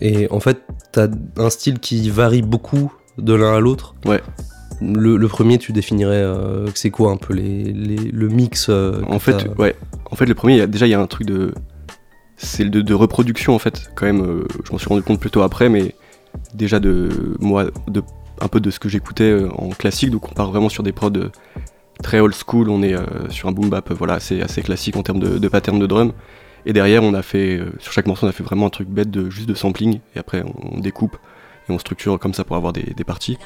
Et 0.00 0.28
en 0.30 0.40
fait, 0.40 0.62
t'as 0.92 1.08
un 1.38 1.48
style 1.50 1.78
qui 1.78 2.10
varie 2.10 2.42
beaucoup 2.42 2.92
de 3.18 3.32
l'un 3.34 3.54
à 3.54 3.60
l'autre? 3.60 3.94
Ouais. 4.04 4.20
Le, 4.82 5.16
le 5.16 5.28
premier, 5.28 5.56
tu 5.56 5.72
définirais 5.72 6.22
que 6.66 6.78
c'est 6.78 6.90
quoi 6.90 7.10
un 7.10 7.16
peu 7.16 7.32
les, 7.32 7.64
les- 7.72 7.96
le 7.96 8.28
mix 8.28 8.68
En 8.68 9.18
fait, 9.18 9.46
ouais. 9.58 9.74
En 10.10 10.16
fait, 10.16 10.26
le 10.26 10.34
premier, 10.34 10.54
il 10.56 10.58
y 10.58 10.60
a- 10.62 10.66
déjà, 10.66 10.86
il 10.86 10.90
y 10.90 10.94
a 10.94 11.00
un 11.00 11.06
truc 11.06 11.26
de. 11.26 11.54
C'est 12.36 12.68
de, 12.68 12.82
de 12.82 12.92
reproduction, 12.94 13.54
en 13.54 13.58
fait. 13.58 13.90
Quand 13.94 14.04
même, 14.04 14.42
je 14.66 14.72
m'en 14.72 14.76
suis 14.78 14.88
rendu 14.88 15.00
compte 15.02 15.18
plutôt 15.18 15.40
après, 15.40 15.70
mais 15.70 15.94
déjà 16.54 16.80
de. 16.80 17.36
Moi, 17.40 17.66
de, 17.88 18.02
un 18.40 18.48
peu 18.48 18.60
de 18.60 18.70
ce 18.70 18.78
que 18.78 18.88
j'écoutais 18.88 19.30
euh, 19.30 19.48
en 19.52 19.70
classique. 19.70 20.10
Donc, 20.10 20.30
on 20.30 20.34
part 20.34 20.50
vraiment 20.50 20.68
sur 20.68 20.82
des 20.82 20.92
prods 20.92 21.10
euh, 21.16 21.30
très 22.02 22.20
old 22.20 22.34
school. 22.34 22.68
On 22.68 22.82
est 22.82 22.94
euh, 22.94 23.28
sur 23.30 23.48
un 23.48 23.52
boom 23.52 23.70
bap, 23.70 23.90
voilà, 23.92 24.14
assez, 24.14 24.42
assez 24.42 24.62
classique 24.62 24.96
en 24.96 25.02
termes 25.02 25.20
de, 25.20 25.38
de 25.38 25.48
pattern 25.48 25.78
de 25.78 25.86
drum. 25.86 26.12
Et 26.66 26.72
derrière, 26.72 27.02
on 27.02 27.14
a 27.14 27.22
fait. 27.22 27.60
sur 27.78 27.92
chaque 27.92 28.06
morceau, 28.06 28.26
on 28.26 28.28
a 28.28 28.32
fait 28.32 28.42
vraiment 28.42 28.66
un 28.66 28.70
truc 28.70 28.88
bête 28.88 29.10
de 29.10 29.30
juste 29.30 29.48
de 29.48 29.54
sampling. 29.54 30.00
Et 30.14 30.18
après, 30.18 30.42
on, 30.42 30.76
on 30.76 30.80
découpe 30.80 31.16
et 31.68 31.72
on 31.72 31.78
structure 31.78 32.18
comme 32.18 32.34
ça 32.34 32.44
pour 32.44 32.56
avoir 32.56 32.72
des, 32.72 32.82
des 32.82 33.04
parties. 33.04 33.38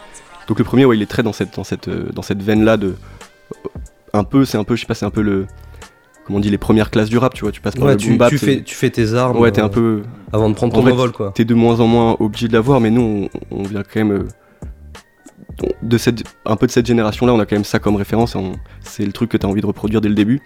Donc, 0.49 0.59
le 0.59 0.65
premier, 0.65 0.85
ouais, 0.85 0.97
il 0.97 1.03
est 1.03 1.11
très 1.11 1.23
dans 1.23 1.33
cette, 1.33 1.55
dans 1.57 1.65
cette, 1.65 1.89
dans 1.89 2.23
cette 2.23 2.43
veine-là 2.43 2.77
de. 2.77 2.97
Un 4.13 4.25
peu, 4.25 4.45
c'est 4.45 4.59
un 4.59 4.65
peu, 4.65 4.75
je 4.75 4.81
sais 4.81 4.87
pas, 4.87 4.95
c'est 4.95 5.07
un 5.07 5.11
peu 5.11 5.23
le. 5.23 5.47
On 6.33 6.41
dit, 6.41 6.51
les 6.51 6.59
premières 6.59 6.91
classes 6.91 7.09
du 7.09 7.19
rap, 7.19 7.35
tu 7.35 7.43
vois. 7.43 7.53
Tu 7.53 7.61
passes 7.61 7.75
par 7.75 7.87
Ouais, 7.87 7.93
le 7.93 7.97
tu, 7.99 8.09
boom 8.11 8.19
bap. 8.19 8.29
tu 8.31 8.39
fais, 8.39 8.63
tu 8.63 8.75
fais 8.75 8.91
tes 8.91 9.15
armes 9.15 9.37
Ouais, 9.39 9.51
t'es 9.53 9.61
euh, 9.61 9.65
un 9.65 9.69
peu. 9.69 10.03
avant 10.33 10.49
de 10.49 10.55
prendre 10.55 10.77
en 10.79 10.83
ton 10.83 10.91
envol, 10.91 11.13
quoi. 11.13 11.33
T'es 11.35 11.45
de 11.45 11.55
moins 11.55 11.81
en 11.81 11.87
moins 11.87 12.17
obligé 12.21 12.49
de 12.49 12.53
l'avoir, 12.53 12.81
mais 12.81 12.91
nous, 12.91 13.29
on, 13.51 13.59
on 13.59 13.63
vient 13.65 13.83
quand 13.83 14.01
même. 14.05 14.13
euh, 14.13 14.29
de 15.83 15.99
cette, 15.99 16.25
un 16.47 16.57
peu 16.57 16.67
de 16.67 16.73
cette 16.73 16.87
génération-là, 16.87 17.35
on 17.35 17.39
a 17.41 17.47
quand 17.47 17.57
même 17.57 17.65
ça 17.65 17.79
comme 17.79 17.97
référence. 17.97 18.35
on- 18.35 18.53
C'est 18.81 19.05
le 19.05 19.13
truc 19.13 19.31
que 19.31 19.37
t'as 19.37 19.49
envie 19.49 19.61
de 19.61 19.67
reproduire 19.67 20.01
dès 20.01 20.09
le 20.09 20.15
début. 20.15 20.41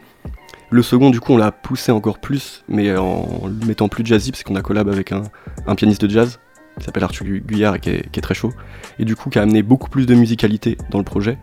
Le 0.71 0.83
second, 0.83 1.11
du 1.11 1.21
coup, 1.21 1.33
on 1.35 1.37
l'a 1.37 1.53
poussé 1.53 1.93
encore 1.93 2.19
plus, 2.19 2.65
mais 2.69 2.97
en 2.97 3.43
le 3.47 3.67
mettant 3.67 3.89
plus 3.89 4.05
jazzy, 4.05 4.33
parce 4.33 4.43
qu'on 4.43 4.57
a 4.57 4.63
collab 4.63 4.89
avec 4.89 5.13
un, 5.13 5.23
un 5.67 5.75
pianiste 5.77 6.05
de 6.05 6.11
jazz 6.11 6.41
qui 6.79 6.85
s'appelle 6.85 7.05
Arthur 7.05 7.25
Gu- 7.27 7.43
Guyard 7.47 7.77
et 7.77 7.81
qui 7.81 7.91
est, 7.91 8.11
qui 8.11 8.19
est 8.19 8.23
très 8.23 8.35
chaud. 8.35 8.51
Et 8.99 9.05
du 9.05 9.15
coup, 9.15 9.31
qui 9.31 9.39
a 9.39 9.43
amené 9.43 9.63
beaucoup 9.63 9.89
plus 9.89 10.07
de 10.07 10.15
musicalité 10.15 10.77
dans 10.91 10.99
le 10.99 11.05
projet. 11.05 11.39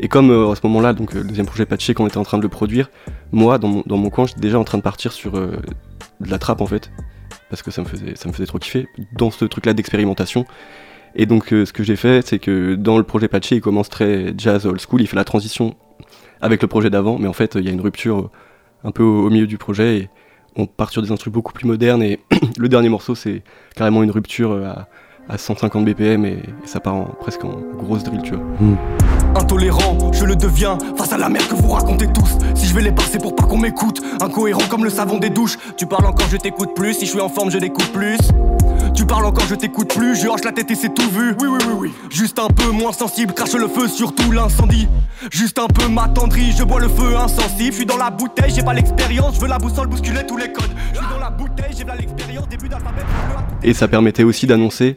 Et 0.00 0.08
comme 0.08 0.30
euh, 0.30 0.50
à 0.50 0.54
ce 0.54 0.60
moment-là, 0.64 0.92
donc 0.92 1.14
euh, 1.14 1.22
le 1.22 1.28
deuxième 1.28 1.46
projet 1.46 1.66
Patché, 1.66 1.94
qu'on 1.94 2.06
était 2.06 2.18
en 2.18 2.22
train 2.22 2.38
de 2.38 2.42
le 2.42 2.48
produire, 2.48 2.90
moi, 3.32 3.58
dans 3.58 3.68
mon, 3.68 3.82
dans 3.86 3.96
mon 3.96 4.10
coin, 4.10 4.26
j'étais 4.26 4.40
déjà 4.40 4.58
en 4.58 4.64
train 4.64 4.78
de 4.78 4.82
partir 4.82 5.12
sur 5.12 5.36
euh, 5.36 5.56
de 6.20 6.30
la 6.30 6.38
trappe 6.38 6.60
en 6.60 6.66
fait, 6.66 6.90
parce 7.50 7.62
que 7.62 7.70
ça 7.70 7.82
me 7.82 7.86
faisait, 7.86 8.46
trop 8.46 8.58
kiffer, 8.58 8.86
dans 9.12 9.30
ce 9.30 9.44
truc-là 9.44 9.74
d'expérimentation. 9.74 10.44
Et 11.16 11.26
donc, 11.26 11.46
ce 11.48 11.72
que 11.72 11.82
j'ai 11.82 11.96
fait, 11.96 12.24
c'est 12.24 12.38
que 12.38 12.74
dans 12.74 12.98
le 12.98 13.02
projet 13.02 13.28
Patché, 13.28 13.56
il 13.56 13.60
commence 13.60 13.88
très 13.88 14.34
jazz 14.36 14.66
old 14.66 14.80
school, 14.80 15.00
il 15.00 15.06
fait 15.06 15.16
la 15.16 15.24
transition 15.24 15.74
avec 16.40 16.62
le 16.62 16.68
projet 16.68 16.90
d'avant, 16.90 17.18
mais 17.18 17.26
en 17.26 17.32
fait, 17.32 17.56
il 17.56 17.64
y 17.64 17.68
a 17.68 17.72
une 17.72 17.80
rupture 17.80 18.30
un 18.84 18.92
peu 18.92 19.02
au, 19.02 19.30
milieu 19.30 19.46
du 19.46 19.58
projet 19.58 19.98
et 19.98 20.10
on 20.54 20.66
part 20.66 20.90
sur 20.90 21.02
des 21.02 21.10
instruments 21.10 21.34
beaucoup 21.34 21.52
plus 21.52 21.66
modernes. 21.66 22.02
Et 22.02 22.20
le 22.58 22.68
dernier 22.68 22.90
morceau, 22.90 23.14
c'est 23.14 23.42
carrément 23.74 24.02
une 24.02 24.10
rupture 24.10 24.52
à, 24.64 24.86
à 25.28 25.38
150 25.38 25.84
BPM 25.84 26.24
et, 26.24 26.42
ça 26.64 26.78
part 26.78 27.16
presque 27.16 27.44
en 27.44 27.60
grosse 27.78 28.04
drill, 28.04 28.22
tu 28.22 28.34
vois. 28.34 28.44
Intolérant, 29.34 30.12
je 30.12 30.24
le 30.24 30.36
deviens 30.36 30.78
face 30.96 31.12
à 31.12 31.18
la 31.18 31.28
merde 31.28 31.46
que 31.48 31.54
vous 31.54 31.68
racontez 31.68 32.06
tous. 32.08 32.38
Si 32.54 32.66
je 32.66 32.74
vais 32.74 32.82
les 32.82 32.92
passer 32.92 33.18
pour 33.18 33.34
pas 33.34 33.44
qu'on 33.44 33.58
m'écoute, 33.58 34.00
incohérent 34.20 34.62
comme 34.68 34.84
le 34.84 34.90
savon 34.90 35.18
des 35.18 35.30
douches. 35.30 35.58
Tu 35.76 35.86
parles 35.86 36.06
encore, 36.06 36.28
je 36.30 36.36
t'écoute 36.36 36.74
plus. 36.74 36.94
Si 36.94 37.06
je 37.06 37.10
suis 37.10 37.20
en 37.20 37.28
forme, 37.28 37.50
je 37.50 37.58
l'écoute 37.58 37.92
plus. 37.92 38.18
Tu 38.94 39.06
parles 39.06 39.26
encore, 39.26 39.46
je 39.48 39.54
t'écoute 39.54 39.94
plus. 39.94 40.16
Je 40.16 40.28
hoche 40.28 40.44
la 40.44 40.52
tête 40.52 40.70
et 40.70 40.74
c'est 40.74 40.92
tout 40.92 41.08
vu. 41.10 41.34
Oui, 41.40 41.48
oui, 41.48 41.58
oui, 41.66 41.74
oui. 41.78 41.92
Juste 42.10 42.38
un 42.38 42.48
peu 42.48 42.70
moins 42.70 42.92
sensible, 42.92 43.32
crache 43.32 43.54
le 43.54 43.68
feu 43.68 43.86
sur 43.88 44.14
tout 44.14 44.32
l'incendie. 44.32 44.88
Juste 45.30 45.58
un 45.58 45.68
peu 45.68 45.88
m'attendri, 45.88 46.52
je 46.56 46.64
bois 46.64 46.80
le 46.80 46.88
feu 46.88 47.16
insensible. 47.16 47.72
Je 47.72 47.76
suis 47.76 47.86
dans 47.86 47.96
la 47.96 48.10
bouteille, 48.10 48.52
j'ai 48.54 48.62
pas 48.62 48.74
l'expérience. 48.74 49.36
Je 49.36 49.40
veux 49.40 49.48
la 49.48 49.58
boussole 49.58 49.88
bousculer 49.88 50.26
tous 50.26 50.36
les 50.36 50.52
codes. 50.52 50.70
Je 50.92 50.98
suis 50.98 51.06
dans 51.08 51.20
la 51.20 51.30
bouteille, 51.30 51.74
j'ai 51.76 51.84
pas 51.84 51.96
l'expérience. 51.96 52.48
Début 52.48 52.68
d'alphabet, 52.68 53.02
Et 53.62 53.74
ça 53.74 53.88
permettait 53.88 54.24
aussi 54.24 54.46
d'annoncer 54.46 54.96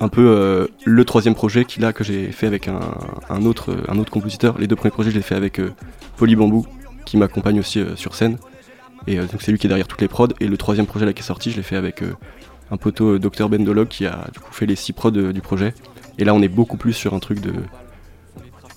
un 0.00 0.08
peu 0.08 0.26
euh, 0.28 0.66
le 0.84 1.04
troisième 1.04 1.34
projet 1.34 1.64
qu'il 1.64 1.84
a 1.84 1.92
que 1.92 2.04
j'ai 2.04 2.32
fait 2.32 2.46
avec 2.46 2.68
un, 2.68 2.80
un 3.28 3.42
autre, 3.44 3.76
un 3.88 3.98
autre 3.98 4.10
compositeur. 4.10 4.58
Les 4.58 4.66
deux 4.66 4.76
premiers 4.76 4.90
projets, 4.92 5.10
je 5.10 5.16
les 5.16 5.20
ai 5.20 5.22
fait 5.24 5.34
avec 5.34 5.60
euh, 5.60 5.72
Poly 6.16 6.36
Bambou, 6.36 6.66
qui 7.04 7.16
m'accompagne 7.16 7.58
aussi 7.60 7.80
euh, 7.80 7.96
sur 7.96 8.14
scène. 8.14 8.38
Et 9.06 9.18
euh, 9.18 9.26
donc 9.26 9.42
c'est 9.42 9.52
lui 9.52 9.58
qui 9.58 9.66
est 9.66 9.68
derrière 9.68 9.86
toutes 9.88 10.00
les 10.00 10.08
prods. 10.08 10.28
Et 10.40 10.46
le 10.46 10.56
troisième 10.56 10.86
projet 10.86 11.04
là 11.06 11.12
qui 11.12 11.20
est 11.20 11.26
sorti, 11.26 11.50
je 11.50 11.56
l'ai 11.56 11.62
fait 11.62 11.76
avec 11.76 12.02
un 12.70 12.76
poteau 12.76 13.18
Dr 13.18 13.48
Bendolog 13.48 13.88
qui 13.88 14.06
a 14.06 14.26
du 14.32 14.40
coup 14.40 14.52
fait 14.52 14.66
les 14.66 14.76
six 14.76 14.92
prods 14.92 15.10
du 15.10 15.40
projet. 15.40 15.74
Et 16.18 16.24
là 16.24 16.34
on 16.34 16.40
est 16.42 16.48
beaucoup 16.48 16.76
plus 16.78 16.92
sur 16.94 17.14
un 17.14 17.18
truc 17.18 17.40
de 17.40 17.52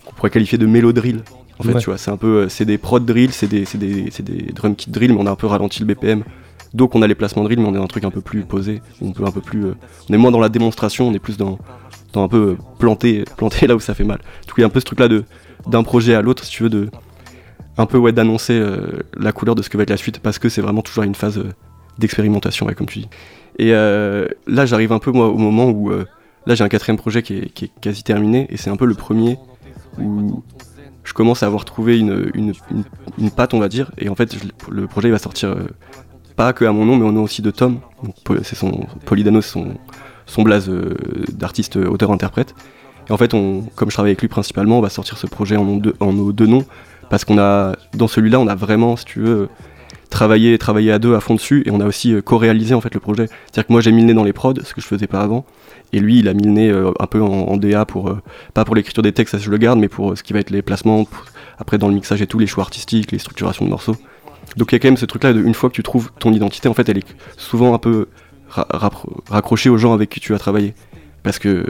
qu'on 0.06 0.14
pourrait 0.16 0.30
qualifier 0.32 0.58
de 0.58 0.66
mélodrill. 0.66 1.22
En 1.60 1.64
fait, 1.64 1.74
Ouais. 1.74 1.80
tu 1.80 1.86
vois, 1.86 1.98
c'est 2.00 2.10
un 2.12 2.18
peu, 2.18 2.50
c'est 2.50 2.66
des 2.66 2.78
prods 2.80 3.00
drill, 3.00 3.32
c'est 3.32 3.48
des, 3.48 3.64
c'est 3.64 3.78
des, 3.78 4.10
c'est 4.12 4.24
des 4.24 4.52
drum 4.52 4.76
kit 4.76 4.90
drill, 4.90 5.14
mais 5.14 5.20
on 5.22 5.28
a 5.28 5.32
un 5.32 5.36
peu 5.36 5.46
ralenti 5.48 5.80
le 5.80 5.86
BPM. 5.86 6.24
Donc 6.74 6.96
on 6.96 7.02
a 7.02 7.08
les 7.08 7.16
placements 7.16 7.44
drill, 7.44 7.60
mais 7.60 7.68
on 7.68 7.74
est 7.74 7.78
dans 7.78 7.84
un 7.84 7.88
truc 7.88 8.04
un 8.04 8.10
peu 8.10 8.22
plus 8.22 8.44
posé. 8.44 8.82
On 9.02 9.12
peut 9.12 9.24
un 9.26 9.32
peu 9.32 9.42
plus, 9.42 9.66
euh, 9.66 9.76
est 10.10 10.18
moins 10.18 10.32
dans 10.32 10.40
la 10.40 10.50
démonstration, 10.50 11.08
on 11.08 11.14
est 11.14 11.20
plus 11.20 11.38
dans, 11.38 11.60
un 12.16 12.28
peu 12.28 12.38
euh, 12.38 12.58
planter, 12.80 13.26
planter 13.38 13.68
là 13.68 13.76
où 13.76 13.80
ça 13.80 13.94
fait 13.94 14.04
mal. 14.04 14.20
Du 14.48 14.54
coup, 14.54 14.60
il 14.60 14.62
y 14.62 14.64
a 14.64 14.68
un 14.68 14.72
peu 14.72 14.80
ce 14.80 14.86
truc-là 14.86 15.08
de 15.08 15.24
d'un 15.68 15.84
projet 15.84 16.14
à 16.14 16.22
l'autre, 16.22 16.44
si 16.44 16.52
tu 16.52 16.64
veux, 16.64 16.70
de 16.70 16.90
un 17.78 17.86
peu 17.86 17.98
ouais 17.98 18.12
d'annoncer 18.12 18.54
euh, 18.54 19.04
la 19.18 19.32
couleur 19.32 19.56
de 19.56 19.62
ce 19.62 19.70
que 19.70 19.78
va 19.78 19.84
être 19.84 19.90
la 19.90 19.98
suite, 19.98 20.20
parce 20.20 20.40
que 20.40 20.50
c'est 20.50 20.62
vraiment 20.62 20.82
toujours 20.82 21.04
une 21.04 21.16
phase 21.16 21.42
d'expérimentation, 22.00 22.68
comme 22.76 22.88
tu 22.88 23.00
dis. 23.00 23.10
Et 23.60 23.72
là, 23.72 24.66
j'arrive 24.66 24.92
un 24.92 25.00
peu 25.00 25.12
moi 25.12 25.30
au 25.30 25.38
moment 25.38 25.70
où 25.70 25.90
là 25.92 26.56
j'ai 26.56 26.64
un 26.64 26.70
quatrième 26.70 26.98
projet 26.98 27.24
qui 27.24 27.38
est, 27.38 27.72
quasi 27.80 28.04
terminé, 28.04 28.48
et 28.50 28.58
c'est 28.58 28.70
un 28.70 28.76
peu 28.76 28.86
le 28.86 28.94
premier 28.94 29.38
où 30.00 30.44
je 31.04 31.14
commence 31.14 31.44
à 31.44 31.46
avoir 31.46 31.64
trouvé 31.64 31.98
une, 31.98 32.30
une, 32.34 32.54
une, 33.18 33.32
patte, 33.32 33.54
on 33.54 33.60
va 33.60 33.70
dire, 33.70 33.92
et 33.98 34.10
en 34.10 34.16
fait 34.16 34.36
le 34.70 34.88
projet 34.88 35.10
va 35.10 35.18
sortir 35.18 35.56
pas 36.36 36.54
que 36.54 36.66
à 36.66 36.72
mon 36.72 36.86
nom, 36.86 36.98
mais 36.98 37.06
au 37.06 37.12
nom 37.12 37.24
aussi 37.24 37.42
de 37.42 37.52
Tom. 37.52 37.80
C'est 38.44 38.56
son 38.56 38.86
Polydano, 39.06 39.42
son, 39.42 39.76
son 40.26 40.44
blaze 40.44 40.70
euh, 40.70 40.96
d'artiste 41.32 41.78
euh, 41.78 41.88
auteur-interprète. 41.88 42.56
Et 43.10 43.12
en 43.12 43.18
fait, 43.18 43.34
on, 43.34 43.62
comme 43.76 43.90
je 43.90 43.96
travaille 43.96 44.12
avec 44.12 44.22
lui 44.22 44.28
principalement, 44.28 44.78
on 44.80 44.82
va 44.82 44.90
sortir 44.90 45.18
ce 45.18 45.28
projet 45.28 45.58
en, 45.58 45.82
en 46.00 46.14
nos 46.14 46.32
deux 46.32 46.48
noms, 46.48 46.66
parce 47.10 47.26
qu'on 47.26 47.38
a, 47.38 47.74
dans 47.94 48.08
celui-là, 48.08 48.40
on 48.40 48.48
a 48.48 48.56
vraiment, 48.56 48.96
si 48.96 49.06
tu 49.06 49.20
veux, 49.20 49.50
travaillé, 50.10 50.58
travaillé 50.58 50.92
à 50.92 51.00
deux 51.00 51.16
à 51.16 51.20
fond 51.20 51.36
dessus, 51.36 51.64
et 51.66 51.72
on 51.72 51.80
a 51.80 51.86
aussi 51.86 52.14
euh, 52.14 52.22
co-réalisé 52.22 52.74
en 52.74 52.82
fait 52.82 52.94
le 52.94 53.00
projet. 53.00 53.28
C'est-à-dire 53.28 53.68
que 53.68 53.74
moi 53.74 53.82
j'ai 53.82 53.92
mis 53.92 54.02
le 54.02 54.08
nez 54.08 54.14
dans 54.14 54.24
les 54.24 54.34
prods, 54.34 54.54
ce 54.64 54.74
que 54.74 54.80
je 54.80 54.88
faisais 54.88 55.08
pas 55.08 55.22
avant, 55.22 55.46
et 55.92 56.00
lui 56.00 56.20
il 56.20 56.28
a 56.28 56.34
mis 56.34 56.44
le 56.44 56.52
nez 56.52 56.70
euh, 56.70 56.92
un 57.00 57.08
peu 57.08 57.22
en, 57.22 57.58
DA 57.58 57.86
pour, 57.86 58.10
euh, 58.10 58.22
pas 58.54 58.66
pour 58.66 58.76
l'écriture 58.76 59.04
des 59.04 59.12
textes, 59.12 59.34
ça 59.34 59.38
je 59.38 59.50
le 59.50 59.58
garde, 59.58 59.80
mais 59.80 59.88
pour 59.88 60.12
euh, 60.12 60.16
ce 60.16 60.24
qui 60.24 60.34
va 60.34 60.40
être 60.40 60.50
les 60.52 60.62
placements, 60.62 61.08
après 61.58 61.78
dans 61.78 61.88
le 61.88 61.96
mixage 61.96 62.22
et 62.22 62.28
tout, 62.28 62.40
les 62.40 62.48
choix 62.48 62.64
artistiques, 62.64 63.12
les 63.12 63.20
structurations 63.20 63.66
de 63.66 63.70
morceaux. 63.70 63.96
Donc 64.58 64.72
il 64.72 64.76
y 64.76 64.78
a 64.78 64.80
quand 64.80 64.88
même 64.88 64.98
ce 64.98 65.06
truc-là 65.06 65.34
de 65.34 65.42
une 65.42 65.54
fois 65.54 65.70
que 65.70 65.76
tu 65.76 65.84
trouves 65.84 66.12
ton 66.20 66.32
identité, 66.34 66.68
en 66.70 66.74
fait, 66.74 66.88
elle 66.90 66.98
est 67.00 67.16
souvent 67.38 67.74
un 67.74 67.78
peu 67.80 68.08
ra- 68.50 68.68
raccrochée 69.30 69.70
aux 69.70 69.78
gens 69.78 69.94
avec 69.94 70.10
qui 70.10 70.20
tu 70.20 70.34
as 70.34 70.40
travaillé. 70.40 70.74
Parce 71.24 71.40
que, 71.40 71.66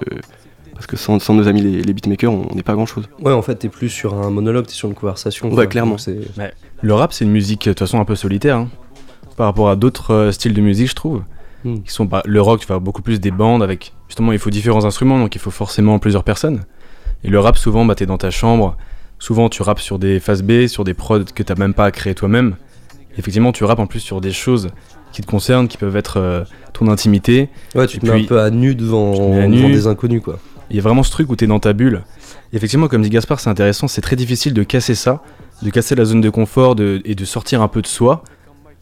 parce 0.74 0.88
que 0.88 0.98
sans, 0.98 1.20
sans 1.20 1.34
nos 1.36 1.48
amis 1.48 1.62
les, 1.62 1.82
les 1.84 1.94
beatmakers, 1.94 2.32
on 2.34 2.56
n'est 2.56 2.64
pas 2.64 2.74
grand 2.74 2.86
chose. 2.88 3.08
Ouais, 3.22 3.32
en 3.32 3.42
fait, 3.44 3.56
t'es 3.56 3.70
plus 3.70 3.90
sur 3.90 4.16
un 4.16 4.30
monologue, 4.32 4.66
t'es 4.66 4.74
sur 4.74 4.90
une 4.90 4.96
conversation. 4.96 5.48
Ouais, 5.50 5.54
quoi. 5.56 5.68
clairement. 5.68 5.98
Le 6.82 6.94
rap, 6.94 7.14
c'est 7.14 7.24
une 7.26 7.32
musique 7.32 7.66
de 7.66 7.72
toute 7.72 7.80
façon 7.80 8.00
un 8.00 8.06
peu 8.06 8.16
solitaire. 8.16 8.58
hein, 8.58 8.70
par 9.38 9.46
rapport 9.48 9.70
à 9.70 9.76
d'autres 9.76 10.12
euh, 10.14 10.32
styles 10.32 10.54
de 10.54 10.62
musique, 10.62 10.90
je 10.90 10.96
trouve. 10.96 11.24
Hmm. 11.64 11.80
Qui 11.84 11.92
sont 11.92 12.08
pas... 12.08 12.22
Le 12.26 12.42
rock, 12.42 12.60
tu 12.62 12.68
vas 12.68 12.80
beaucoup 12.80 13.02
plus 13.02 13.20
des 13.20 13.32
bandes 13.32 13.64
avec. 13.64 13.94
Justement, 14.08 14.32
il 14.32 14.40
faut 14.40 14.50
différents 14.50 14.86
instruments, 14.86 15.18
donc 15.20 15.36
il 15.36 15.40
faut 15.40 15.52
forcément 15.52 15.98
plusieurs 16.00 16.24
personnes. 16.24 16.66
Et 17.24 17.30
le 17.30 17.40
rap, 17.40 17.58
souvent, 17.58 17.86
bah, 17.86 17.96
t'es 17.96 18.06
dans 18.06 18.18
ta 18.18 18.32
chambre. 18.32 18.76
Souvent, 19.24 19.48
tu 19.48 19.62
rappes 19.64 19.80
sur 19.80 20.00
des 20.00 20.20
phases 20.20 20.44
B, 20.44 20.68
sur 20.68 20.84
des 20.84 20.94
prods 20.94 21.24
que 21.34 21.44
t'as 21.44 21.56
même 21.56 21.74
pas 21.74 21.90
créé 21.92 22.14
toi-même. 22.14 22.58
Effectivement, 23.18 23.54
tu 23.54 23.64
rappes 23.64 23.80
en 23.80 23.88
plus 23.88 24.02
sur 24.02 24.20
des 24.20 24.34
choses 24.34 24.68
qui 25.14 25.22
te 25.22 25.28
concernent, 25.28 25.70
qui 25.70 25.78
peuvent 25.78 25.96
être 25.96 26.18
euh, 26.18 26.44
ton 26.74 26.90
intimité. 26.90 27.48
Ouais, 27.74 27.88
tu 27.88 28.00
te 28.00 28.06
mets 28.06 28.12
un 28.26 28.28
peu 28.28 28.42
à 28.42 28.50
nu 28.50 28.76
devant, 28.76 29.14
à 29.40 29.48
des 29.72 29.88
inconnus, 29.88 30.22
quoi. 30.22 30.40
Il 30.70 30.76
y 30.76 30.80
a 30.80 30.82
vraiment 30.82 31.04
ce 31.04 31.12
truc 31.12 31.30
où 31.32 31.38
tu 31.38 31.46
es 31.46 31.48
dans 31.48 31.62
ta 31.62 31.72
bulle. 31.72 32.02
Et 32.52 32.58
effectivement, 32.58 32.90
comme 32.90 33.02
dit 33.02 33.10
Gaspard, 33.10 33.40
c'est 33.40 33.50
intéressant, 33.50 33.88
c'est 33.88 34.02
très 34.02 34.18
difficile 34.18 34.54
de 34.54 34.64
casser 34.64 34.94
ça, 34.96 35.24
de 35.62 35.70
casser 35.70 35.96
la 35.96 36.04
zone 36.04 36.20
de 36.20 36.30
confort 36.30 36.76
de- 36.76 37.02
et 37.06 37.16
de 37.16 37.24
sortir 37.24 37.62
un 37.62 37.70
peu 37.70 37.82
de 37.82 37.88
soi. 37.88 38.24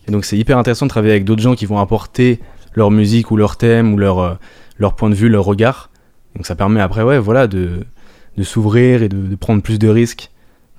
Et 0.07 0.11
donc 0.11 0.25
c'est 0.25 0.39
hyper 0.39 0.57
intéressant 0.57 0.87
de 0.87 0.89
travailler 0.89 1.13
avec 1.13 1.23
d'autres 1.25 1.43
gens 1.43 1.53
qui 1.53 1.67
vont 1.67 1.77
apporter 1.77 2.39
leur 2.73 2.89
musique 2.89 3.29
ou 3.29 3.37
leur 3.37 3.57
thème 3.57 3.93
ou 3.93 3.97
leur, 3.97 4.17
euh, 4.17 4.33
leur 4.79 4.95
point 4.95 5.11
de 5.11 5.15
vue, 5.15 5.29
leur 5.29 5.43
regard. 5.45 5.91
Donc 6.35 6.47
ça 6.47 6.55
permet 6.55 6.81
après, 6.81 7.03
ouais, 7.03 7.19
voilà, 7.19 7.45
de, 7.45 7.85
de 8.37 8.43
s'ouvrir 8.43 9.03
et 9.03 9.09
de, 9.09 9.17
de 9.27 9.35
prendre 9.35 9.61
plus 9.61 9.77
de 9.77 9.87
risques. 9.89 10.30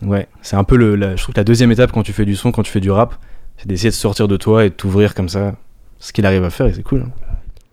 Ouais, 0.02 0.28
c'est 0.42 0.56
un 0.56 0.64
peu 0.64 0.76
le, 0.76 0.96
la, 0.96 1.16
je 1.16 1.22
trouve 1.22 1.34
que 1.34 1.40
la 1.40 1.44
deuxième 1.44 1.70
étape 1.72 1.92
quand 1.92 2.02
tu 2.02 2.12
fais 2.12 2.24
du 2.24 2.34
son, 2.36 2.50
quand 2.52 2.62
tu 2.62 2.72
fais 2.72 2.80
du 2.80 2.90
rap, 2.90 3.14
c'est 3.56 3.68
d'essayer 3.68 3.90
de 3.90 3.94
sortir 3.94 4.26
de 4.28 4.36
toi 4.36 4.64
et 4.64 4.70
de 4.70 4.74
t'ouvrir 4.74 5.14
comme 5.14 5.28
ça. 5.28 5.54
Ce 5.98 6.12
qu'il 6.12 6.26
arrive 6.26 6.42
à 6.42 6.50
faire 6.50 6.66
et 6.66 6.72
c'est 6.72 6.82
cool. 6.82 7.04
hein. 7.06 7.10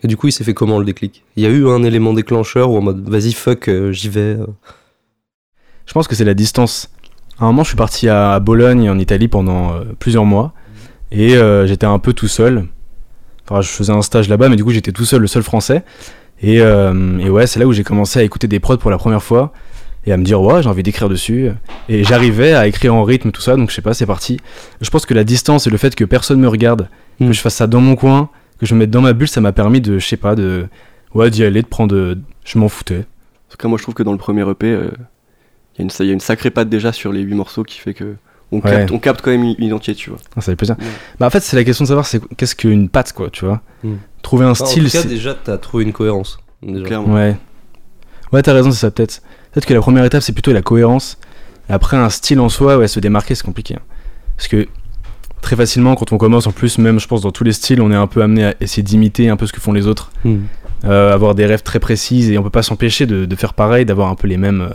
Et 0.04 0.08
du 0.08 0.16
coup, 0.16 0.28
il 0.28 0.32
s'est 0.32 0.44
fait 0.44 0.54
comment 0.54 0.78
le 0.80 0.86
déclic? 0.86 1.24
Il 1.36 1.44
y 1.44 1.48
a 1.48 1.50
eu 1.50 1.68
un 1.68 1.84
élément 1.84 2.14
déclencheur 2.14 2.70
ou 2.70 2.78
en 2.78 2.82
mode 2.82 3.10
vas-y, 3.10 3.34
fuck, 3.34 3.68
euh, 3.68 3.92
j'y 3.92 4.08
vais. 4.08 4.38
euh? 4.38 4.46
Je 5.88 5.94
pense 5.94 6.08
que 6.08 6.14
c'est 6.16 6.24
la 6.24 6.36
distance. 6.36 6.92
À 7.40 7.46
un 7.46 7.48
moment, 7.48 7.64
je 7.64 7.70
suis 7.70 7.78
parti 7.78 8.08
à, 8.08 8.40
Bologne, 8.40 8.90
en 8.90 9.00
Italie, 9.00 9.28
pendant 9.28 9.74
euh, 9.74 9.84
plusieurs 9.98 10.26
mois. 10.26 10.54
Et 11.12 11.36
j'étais 11.66 11.88
un 11.88 11.98
peu 11.98 12.14
tout 12.14 12.28
seul. 12.28 12.68
Enfin, 13.46 13.62
je 13.62 13.70
faisais 13.70 13.92
un 13.92 14.04
stage 14.04 14.30
là-bas, 14.30 14.48
mais 14.48 14.56
du 14.58 14.64
coup, 14.64 14.70
j'étais 14.72 14.92
tout 14.92 15.06
seul, 15.06 15.22
le 15.22 15.28
seul 15.28 15.42
français. 15.42 15.84
Et, 16.44 16.58
et 16.58 17.30
ouais, 17.30 17.48
c'est 17.48 17.60
là 17.60 17.66
où 17.66 17.74
j'ai 17.74 17.84
commencé 17.84 18.20
à 18.20 18.24
écouter 18.24 18.48
des 18.48 18.60
prods 18.60 18.78
pour 18.78 18.92
la 18.92 19.00
première 19.00 19.24
fois. 19.24 19.52
Et 20.06 20.12
à 20.14 20.18
me 20.18 20.24
dire, 20.24 20.42
ouais, 20.42 20.64
j'ai 20.64 20.70
envie 20.70 20.82
d'écrire 20.84 21.10
dessus. 21.10 21.50
Et 21.90 22.04
j'arrivais 22.04 22.54
à 22.54 22.68
écrire 22.68 22.96
en 22.96 23.04
rythme, 23.04 23.32
tout 23.32 23.42
ça. 23.42 23.56
Donc, 23.58 23.70
je 23.70 23.76
sais 23.76 23.82
pas, 23.82 23.94
c'est 23.94 24.06
parti. 24.06 24.40
Je 24.82 24.90
pense 24.90 25.06
que 25.06 25.14
la 25.14 25.24
distance 25.24 25.68
et 25.68 25.70
le 25.70 25.78
fait 25.78 25.94
que 25.96 26.06
personne 26.06 26.40
me 26.40 26.48
regarde, 26.48 26.88
Mm. 27.20 27.28
que 27.28 27.34
je 27.34 27.42
fasse 27.42 27.56
ça 27.56 27.68
dans 27.68 27.82
mon 27.82 27.96
coin, 27.96 28.30
que 28.60 28.66
je 28.66 28.74
me 28.74 28.80
mette 28.80 28.92
dans 28.92 29.02
ma 29.02 29.12
bulle, 29.14 29.28
ça 29.28 29.42
m'a 29.42 29.52
permis 29.52 29.82
de, 29.82 30.00
je 30.00 30.08
sais 30.08 30.18
pas, 30.18 30.36
de. 30.36 30.68
Ouais, 31.14 31.30
d'y 31.30 31.44
aller, 31.44 31.62
de 31.62 31.68
prendre. 31.68 31.94
de- 31.94 32.18
Je 32.46 32.58
m'en 32.58 32.70
foutais. 32.70 33.00
En 33.00 33.52
tout 33.52 33.58
cas, 33.58 33.68
moi, 33.68 33.78
je 33.78 33.84
trouve 33.84 33.94
que 33.96 34.04
dans 34.04 34.12
le 34.14 34.18
premier 34.18 34.50
EP, 34.50 34.68
euh, 34.68 34.90
il 35.78 35.80
y, 35.80 35.82
a 35.82 35.84
une- 35.84 35.90
il 36.00 36.06
y 36.06 36.10
a 36.10 36.14
une 36.14 36.20
sacrée 36.20 36.50
patte 36.50 36.70
déjà 36.70 36.92
sur 36.94 37.12
les 37.12 37.22
8 37.22 37.36
morceaux 37.36 37.64
qui 37.64 37.78
fait 37.80 37.94
que 37.94 38.16
on, 38.52 38.58
Ouais. 38.62 38.72
capte, 38.72 38.92
on 38.92 39.00
capte 39.00 39.22
quand 39.22 39.30
même 39.32 39.44
une 39.44 39.56
identité, 39.64 39.94
tu 39.94 40.10
vois. 40.10 40.20
Ah, 40.36 40.42
ça 40.42 40.52
fait 40.52 40.56
plaisir. 40.56 40.76
Ouais. 40.80 40.86
Bah, 41.20 41.28
en 41.28 41.30
fait, 41.30 41.42
c'est 41.42 41.56
la 41.58 41.64
question 41.64 41.84
de 41.84 41.88
savoir 41.90 42.06
c'est 42.08 42.20
qu'est-ce 42.38 42.56
qu'une 42.56 42.90
patte, 42.90 43.14
quoi, 43.14 43.30
tu 43.30 43.46
vois. 43.46 43.62
Hmm. 43.84 43.96
Trouver 44.24 44.46
un 44.46 44.52
Enfin, 44.52 44.66
style, 44.66 44.84
en 44.84 44.90
tout 44.90 44.92
cas, 44.94 45.04
déjà, 45.04 45.36
t'as 45.36 45.58
trouvé 45.58 45.84
une 45.84 45.94
cohérence. 45.94 46.40
déjà. 46.64 46.86
Clairement. 46.86 47.14
Ouais. 47.14 47.36
Ouais, 48.32 48.42
t'as 48.42 48.54
raison, 48.54 48.72
c'est 48.72 48.80
ça, 48.80 48.92
peut-être. 48.92 49.22
Peut-être 49.60 49.68
que 49.68 49.74
la 49.74 49.82
première 49.82 50.06
étape, 50.06 50.22
c'est 50.22 50.32
plutôt 50.32 50.54
la 50.54 50.62
cohérence. 50.62 51.18
Après, 51.68 51.98
un 51.98 52.10
style 52.10 52.40
en 52.40 52.48
soi, 52.48 52.78
ouais, 52.78 52.88
se 52.88 53.02
démarquer, 53.02 53.36
c'est 53.36 53.44
compliqué. 53.44 53.76
hein. 53.76 53.82
Parce 54.38 54.48
que 54.48 54.70
très 55.42 55.58
facilement, 55.58 55.96
quand 55.96 56.14
on 56.14 56.18
commence, 56.18 56.48
en 56.48 56.54
plus, 56.54 56.78
même, 56.78 56.98
je 56.98 57.10
pense, 57.10 57.20
dans 57.20 57.32
tous 57.34 57.44
les 57.44 57.52
styles, 57.52 57.82
on 57.82 57.92
est 57.92 57.96
un 57.96 58.08
peu 58.08 58.22
amené 58.22 58.46
à 58.46 58.56
essayer 58.62 58.84
d'imiter 58.84 59.28
un 59.28 59.36
peu 59.36 59.46
ce 59.48 59.52
que 59.52 59.60
font 59.60 59.74
les 59.74 59.86
autres. 59.86 60.14
Hmm. 60.24 60.44
Euh, 60.86 61.14
avoir 61.14 61.36
des 61.36 61.46
rêves 61.46 61.62
très 61.62 61.80
précises 61.82 62.32
et 62.32 62.38
on 62.38 62.44
peut 62.44 62.50
pas 62.50 62.64
s'empêcher 62.64 63.06
de, 63.06 63.26
de 63.26 63.36
faire 63.36 63.54
pareil, 63.54 63.84
d'avoir 63.84 64.08
un 64.08 64.16
peu 64.16 64.30
les 64.30 64.38
mêmes, 64.38 64.62
euh, 64.62 64.70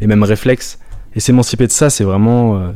les 0.00 0.08
mêmes 0.08 0.24
réflexes. 0.24 0.80
Et 1.14 1.20
s'émanciper 1.20 1.68
de 1.68 1.72
ça, 1.72 1.88
c'est 1.88 2.02
vraiment 2.02 2.56
euh, 2.56 2.72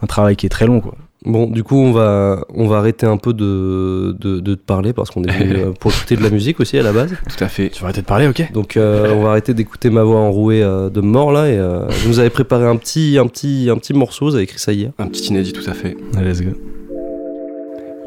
un 0.00 0.06
travail 0.06 0.36
qui 0.36 0.46
est 0.46 0.48
très 0.48 0.64
long, 0.66 0.80
quoi. 0.80 0.94
Bon, 1.26 1.46
du 1.46 1.64
coup, 1.64 1.76
on 1.76 1.90
va, 1.90 2.44
on 2.52 2.66
va 2.66 2.76
arrêter 2.76 3.06
un 3.06 3.16
peu 3.16 3.32
de, 3.32 4.14
de, 4.20 4.40
de 4.40 4.54
te 4.54 4.60
parler 4.60 4.92
parce 4.92 5.10
qu'on 5.10 5.24
est 5.24 5.32
venu 5.32 5.54
euh, 5.56 5.72
pour 5.72 5.90
écouter 5.90 6.16
de 6.16 6.22
la 6.22 6.28
musique 6.28 6.60
aussi 6.60 6.76
à 6.78 6.82
la 6.82 6.92
base. 6.92 7.14
Tout 7.28 7.42
à 7.42 7.48
fait. 7.48 7.70
Tu 7.70 7.80
vas 7.80 7.86
arrêter 7.86 8.02
de 8.02 8.06
parler, 8.06 8.28
ok 8.28 8.52
Donc, 8.52 8.76
euh, 8.76 9.14
on 9.14 9.22
va 9.22 9.30
arrêter 9.30 9.54
d'écouter 9.54 9.88
ma 9.88 10.02
voix 10.02 10.20
enrouée 10.20 10.62
euh, 10.62 10.90
de 10.90 11.00
mort 11.00 11.32
là. 11.32 11.48
Et 11.48 11.56
euh, 11.56 11.86
vous 11.88 12.08
nous 12.08 12.18
avez 12.18 12.28
préparé 12.28 12.66
un 12.66 12.76
petit, 12.76 13.16
un, 13.18 13.26
petit, 13.26 13.68
un 13.70 13.78
petit 13.78 13.94
morceau, 13.94 14.26
vous 14.26 14.34
avez 14.34 14.44
écrit 14.44 14.58
ça 14.58 14.72
hier. 14.74 14.90
Un 14.98 15.06
petit 15.06 15.28
inédit, 15.28 15.54
tout 15.54 15.68
à 15.68 15.72
fait. 15.72 15.96
Allez, 16.14 16.28
let's 16.28 16.42
go. 16.42 16.50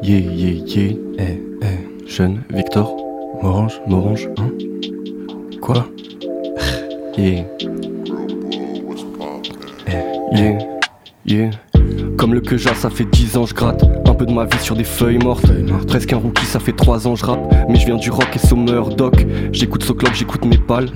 Yeah, 0.00 0.18
yeah, 0.20 0.64
yeah. 0.64 0.92
Eh, 1.18 1.22
eh, 1.62 2.06
Jeune, 2.06 2.42
Victor, 2.50 2.94
Orange 3.42 3.80
Morange. 3.88 4.28
Hein 4.38 4.50
Quoi? 5.60 5.88
Yeah. 7.16 7.42
Yeah. 10.32 10.58
Yeah. 11.24 11.50
Comme 12.18 12.34
le 12.34 12.40
que 12.40 12.58
ça 12.58 12.74
fait 12.90 13.04
10 13.04 13.36
ans 13.36 13.46
je 13.46 13.54
gratte 13.54 13.84
Un 14.06 14.12
peu 14.12 14.26
de 14.26 14.32
ma 14.32 14.44
vie 14.44 14.58
sur 14.58 14.74
des 14.74 14.82
feuilles 14.82 15.18
mortes. 15.18 15.46
Presque 15.86 16.12
un 16.12 16.16
rookie 16.16 16.44
ça 16.44 16.58
fait 16.58 16.72
3 16.72 17.06
ans 17.06 17.14
je 17.14 17.24
rappe. 17.24 17.40
Mais 17.68 17.76
je 17.76 17.86
viens 17.86 17.94
du 17.94 18.10
rock 18.10 18.28
et 18.34 18.40
sommeur 18.40 18.88
doc. 18.88 19.24
J'écoute 19.52 19.84
ce 19.84 19.92
clock, 19.92 20.12
j'écoute 20.14 20.44
mes 20.44 20.58
pales 20.58 20.88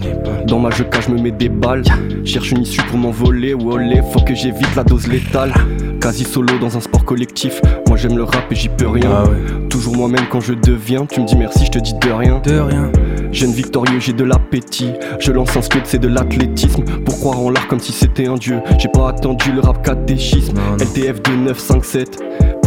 Dans 0.47 0.59
ma 0.59 0.71
jeu 0.71 0.85
je 1.01 1.13
me 1.13 1.21
mets 1.21 1.31
des 1.31 1.49
balles. 1.49 1.85
Cherche 2.25 2.51
une 2.51 2.63
issue 2.63 2.83
pour 2.83 2.99
m'envoler 2.99 3.55
ou 3.55 3.71
olé 3.71 4.03
Faut 4.13 4.21
que 4.21 4.35
j'évite 4.35 4.75
la 4.75 4.83
dose 4.83 5.07
létale. 5.07 5.55
Quasi 6.01 6.25
solo 6.25 6.59
dans 6.59 6.77
un 6.77 6.81
sport 6.81 7.05
collectif. 7.05 7.63
Moi 7.87 7.97
j'aime 7.97 8.17
le 8.17 8.25
rap 8.25 8.51
et 8.51 8.57
j'y 8.57 8.69
peux 8.69 8.89
rien. 8.89 9.11
Ah. 9.13 9.25
Toujours 9.71 9.97
moi-même 9.97 10.27
quand 10.29 10.41
je 10.41 10.55
deviens. 10.55 11.07
Tu 11.07 11.21
me 11.21 11.27
dis 11.27 11.37
merci 11.37 11.67
je 11.67 11.71
te 11.71 11.79
dis 11.79 11.95
de 11.95 12.11
rien. 12.11 12.41
De 12.45 12.59
rien. 12.59 12.91
Jeune 13.33 13.53
victorieux, 13.53 13.99
j'ai 13.99 14.13
de 14.13 14.25
l'appétit. 14.25 14.91
Je 15.19 15.33
lance 15.33 15.57
un 15.57 15.63
squat, 15.63 15.83
c'est 15.85 15.99
de 15.99 16.09
l'athlétisme. 16.09 16.85
Pour 17.05 17.19
croire 17.19 17.41
en 17.41 17.51
l'art 17.51 17.67
comme 17.67 17.81
si 17.81 17.93
c'était 17.93 18.27
un 18.27 18.35
dieu. 18.35 18.61
J'ai 18.79 18.89
pas 18.89 19.09
attendu 19.09 19.53
le 19.53 19.61
rap 19.61 19.83
catéchisme. 19.85 20.59
LTF 20.79 21.23
2957. 21.23 22.23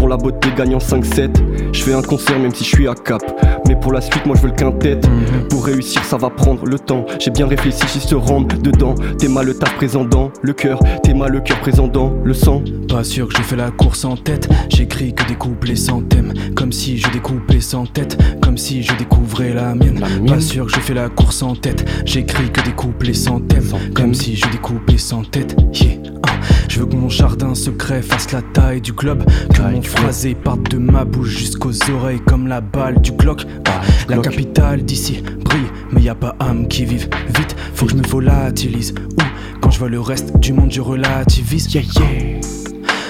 Pour 0.05 0.11
la 0.11 0.17
beauté, 0.17 0.49
gagnant 0.55 0.77
5-7. 0.77 1.73
Je 1.73 1.81
fais 1.81 1.93
un 1.93 2.03
concert 2.03 2.37
même 2.37 2.53
si 2.53 2.63
je 2.63 2.69
suis 2.69 2.87
à 2.87 2.93
cap. 2.93 3.23
Mais 3.67 3.75
pour 3.75 3.91
la 3.91 4.01
suite, 4.01 4.23
moi 4.27 4.35
je 4.35 4.41
veux 4.43 4.49
le 4.49 4.53
quintet. 4.53 4.97
Mhm. 4.97 5.47
Pour 5.49 5.65
réussir, 5.65 6.03
ça 6.05 6.15
va 6.15 6.29
prendre 6.29 6.63
le 6.63 6.77
temps. 6.77 7.07
J'ai 7.19 7.31
bien 7.31 7.47
réfléchi, 7.47 7.81
j'y 7.91 7.99
se 7.99 8.13
rendre 8.13 8.55
dedans. 8.55 8.93
T'es 9.17 9.27
mal 9.27 9.47
le 9.47 9.55
taf 9.55 9.73
présent 9.73 10.05
dans 10.05 10.29
le 10.43 10.53
cœur. 10.53 10.77
T'es 11.01 11.15
mal 11.15 11.31
le 11.31 11.39
cœur 11.39 11.59
présent 11.59 11.87
dans 11.87 12.13
le 12.23 12.35
sang. 12.35 12.61
Pas 12.87 13.03
sûr 13.03 13.27
que 13.27 13.35
je 13.35 13.41
fais 13.41 13.55
la 13.55 13.71
course 13.71 14.05
en 14.05 14.15
tête. 14.15 14.47
J'écris 14.69 15.15
que 15.15 15.27
des 15.27 15.33
couplets 15.33 15.75
sans 15.75 16.03
thème. 16.03 16.33
Comme 16.55 16.71
si 16.71 16.99
je 16.99 17.09
découpais 17.09 17.59
sans 17.59 17.87
tête. 17.87 18.15
Comme 18.43 18.59
si 18.59 18.83
je 18.83 18.93
découvrais 18.97 19.55
la 19.55 19.73
mienne. 19.73 19.99
La 19.99 20.09
mienne. 20.09 20.27
Pas 20.27 20.39
sûr 20.39 20.67
que 20.67 20.71
je 20.73 20.81
fais 20.81 20.93
la 20.93 21.09
course 21.09 21.41
en 21.41 21.55
tête. 21.55 21.83
J'écris 22.05 22.51
que 22.51 22.61
des 22.61 22.73
couplets 22.73 23.15
sans 23.15 23.39
thème. 23.39 23.63
Sans 23.63 23.79
thème. 23.79 23.93
Comme 23.95 24.13
si 24.13 24.35
je 24.35 24.47
découpais 24.49 24.99
sans 24.99 25.23
tête. 25.23 25.55
Yeah. 25.73 25.97
ah. 26.27 26.35
Je 26.75 26.81
veux 26.81 26.85
que 26.87 26.95
mon 26.95 27.09
jardin 27.09 27.55
secret 27.55 28.01
fasse 28.01 28.33
la 28.33 28.41
taille 28.41 28.81
du 28.81 28.91
globe. 28.91 29.23
Que 29.49 29.57
Taille 29.57 29.75
mon 29.75 29.81
du 29.95 30.01
phrasé 30.01 30.35
parte 30.35 30.71
de 30.71 30.77
ma 30.77 31.05
bouche 31.05 31.29
jusqu'aux 31.29 31.73
oreilles 31.91 32.21
comme 32.25 32.47
la 32.47 32.61
balle 32.61 33.01
du 33.01 33.11
Glock. 33.11 33.45
Ah, 33.67 33.81
la 34.07 34.15
Glock. 34.15 34.25
capitale 34.25 34.83
d'ici 34.83 35.21
brille, 35.43 35.67
mais 35.91 36.01
y 36.01 36.09
a 36.09 36.15
pas 36.15 36.35
âme 36.39 36.67
qui 36.67 36.85
vive 36.85 37.09
vite. 37.27 37.55
Faut 37.73 37.85
que 37.85 37.91
je 37.91 37.97
me 37.97 38.07
volatilise. 38.07 38.93
Ou 39.17 39.23
quand 39.61 39.71
je 39.71 39.79
vois 39.79 39.89
le 39.89 39.99
reste 39.99 40.37
du 40.39 40.53
monde, 40.53 40.71
je 40.71 40.81
relativise. 40.81 41.73
Yeah, 41.73 41.83
yeah. 41.97 42.39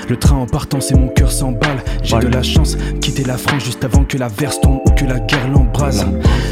Le 0.08 0.18
train 0.18 0.36
en 0.36 0.46
partant, 0.46 0.80
c'est 0.82 0.96
mon 0.96 1.08
cœur 1.08 1.32
s'emballe. 1.32 1.84
J'ai 2.04 2.20
de 2.20 2.28
la 2.28 2.44
chance, 2.44 2.78
quitter 3.02 3.24
la 3.24 3.38
France 3.38 3.64
juste 3.64 3.84
avant 3.84 4.04
que 4.04 4.18
la 4.18 4.28
verse 4.28 4.62
tombe 4.62 4.80
ou 4.86 4.92
que 4.92 5.06
la 5.06 5.20
guerre 5.20 5.48
l'embrase. 5.48 6.06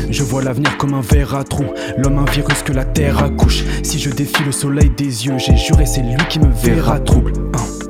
Je 0.10 0.24
vois 0.24 0.42
l'avenir 0.42 0.75
comme 0.78 0.96
un 0.96 1.02
verre 1.02 1.36
à 1.36 1.44
trous, 1.44 1.72
l'homme 1.98 2.18
un 2.18 2.32
virus 2.32 2.63
que 2.63 2.74
la 2.74 2.86
terre 2.86 3.24
accouche. 3.24 3.63
Si 3.84 4.00
je 4.00 4.10
défie 4.10 4.44
le 4.44 4.52
soleil 4.52 4.90
des 4.90 5.28
yeux, 5.28 5.38
j'ai 5.38 5.56
juré, 5.56 5.86
c'est 5.86 6.02
lui 6.02 6.16
qui 6.30 6.40
me 6.40 6.52
verra 6.52 7.00
trouble. 7.00 7.34
Hein. 7.54 7.83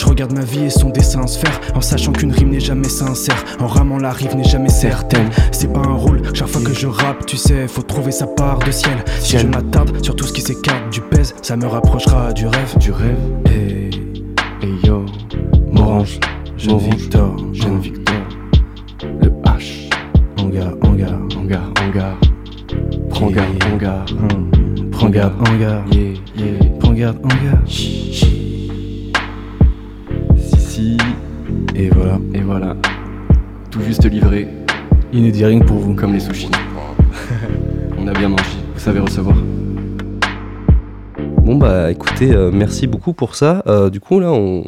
Je 0.00 0.06
regarde 0.06 0.32
ma 0.32 0.44
vie 0.44 0.64
et 0.64 0.70
son 0.70 0.88
dessin 0.88 1.26
se 1.26 1.38
faire 1.38 1.60
en 1.74 1.82
sachant 1.82 2.12
qu'une 2.12 2.32
rime 2.32 2.48
n'est 2.48 2.58
jamais 2.58 2.88
sincère, 2.88 3.44
en 3.60 3.66
ramant 3.66 3.98
la 3.98 4.12
rive 4.12 4.34
n'est 4.34 4.48
jamais 4.48 4.70
certaine. 4.70 5.28
C'est 5.52 5.70
pas 5.70 5.80
un 5.80 5.92
rôle, 5.92 6.22
chaque 6.32 6.48
fois 6.48 6.62
que 6.62 6.72
je 6.72 6.86
rappe, 6.86 7.26
tu 7.26 7.36
sais, 7.36 7.68
faut 7.68 7.82
trouver 7.82 8.10
sa 8.10 8.26
part 8.26 8.60
de 8.60 8.70
ciel. 8.70 8.96
Si 9.20 9.38
je 9.38 9.46
m'attarde 9.46 10.02
sur 10.02 10.16
tout 10.16 10.24
ce 10.24 10.32
qui 10.32 10.40
s'écarte 10.40 10.90
du 10.90 11.02
pèse, 11.02 11.34
ça 11.42 11.54
me 11.54 11.66
rapprochera 11.66 12.32
du 12.32 12.46
rêve. 12.46 12.78
Du 12.78 12.92
rêve. 12.92 13.18
Et 13.54 13.90
Et 14.62 14.86
yo. 14.86 15.04
Morange, 15.70 16.18
jeune 16.56 16.78
Victor, 16.78 17.36
Jeune. 17.52 17.80
Victor. 17.80 18.14
Le 19.02 19.28
H. 19.28 19.90
Hangar, 20.38 20.72
hangar, 20.82 21.20
Hangar, 21.36 21.72
hangar. 21.78 22.16
Prends 23.10 23.30
garde, 23.30 23.64
hangar. 23.70 24.06
Prends 24.92 25.10
garde, 25.10 25.34
hangar, 25.46 25.84
prends 26.80 26.94
garde, 26.94 27.18
hangar. 27.22 27.60
Et 31.80 31.88
voilà, 31.88 32.18
Et 32.34 32.40
voilà. 32.42 32.76
Tout 33.70 33.80
juste 33.80 34.04
livré, 34.04 34.46
Inédit 35.14 35.40
que 35.40 35.64
pour 35.64 35.78
vous. 35.78 35.94
comme 35.94 36.12
les 36.12 36.20
sushis. 36.20 36.50
On 37.98 38.06
a 38.06 38.12
bien 38.12 38.28
mangé, 38.28 38.58
vous 38.74 38.80
savez 38.80 39.00
recevoir. 39.00 39.34
Bon, 41.38 41.56
bah 41.56 41.90
écoutez, 41.90 42.32
euh, 42.34 42.50
merci 42.52 42.86
beaucoup 42.86 43.14
pour 43.14 43.34
ça. 43.34 43.62
Euh, 43.66 43.88
du 43.88 43.98
coup, 43.98 44.20
là, 44.20 44.30
on 44.30 44.64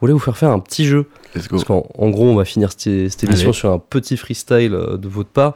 voulait 0.00 0.12
vous 0.12 0.20
faire 0.20 0.36
faire 0.36 0.50
un 0.50 0.60
petit 0.60 0.84
jeu. 0.84 1.08
Let's 1.34 1.48
go. 1.48 1.56
Parce 1.56 1.64
qu'en 1.64 1.84
en 1.98 2.10
gros, 2.10 2.28
on 2.28 2.36
va 2.36 2.44
finir 2.44 2.70
cette, 2.70 3.24
émission 3.24 3.48
Allez. 3.48 3.58
sur 3.58 3.72
un 3.72 3.80
petit 3.80 4.16
freestyle 4.16 4.74
euh, 4.74 4.96
de 4.96 5.08
votre 5.08 5.30
part. 5.30 5.54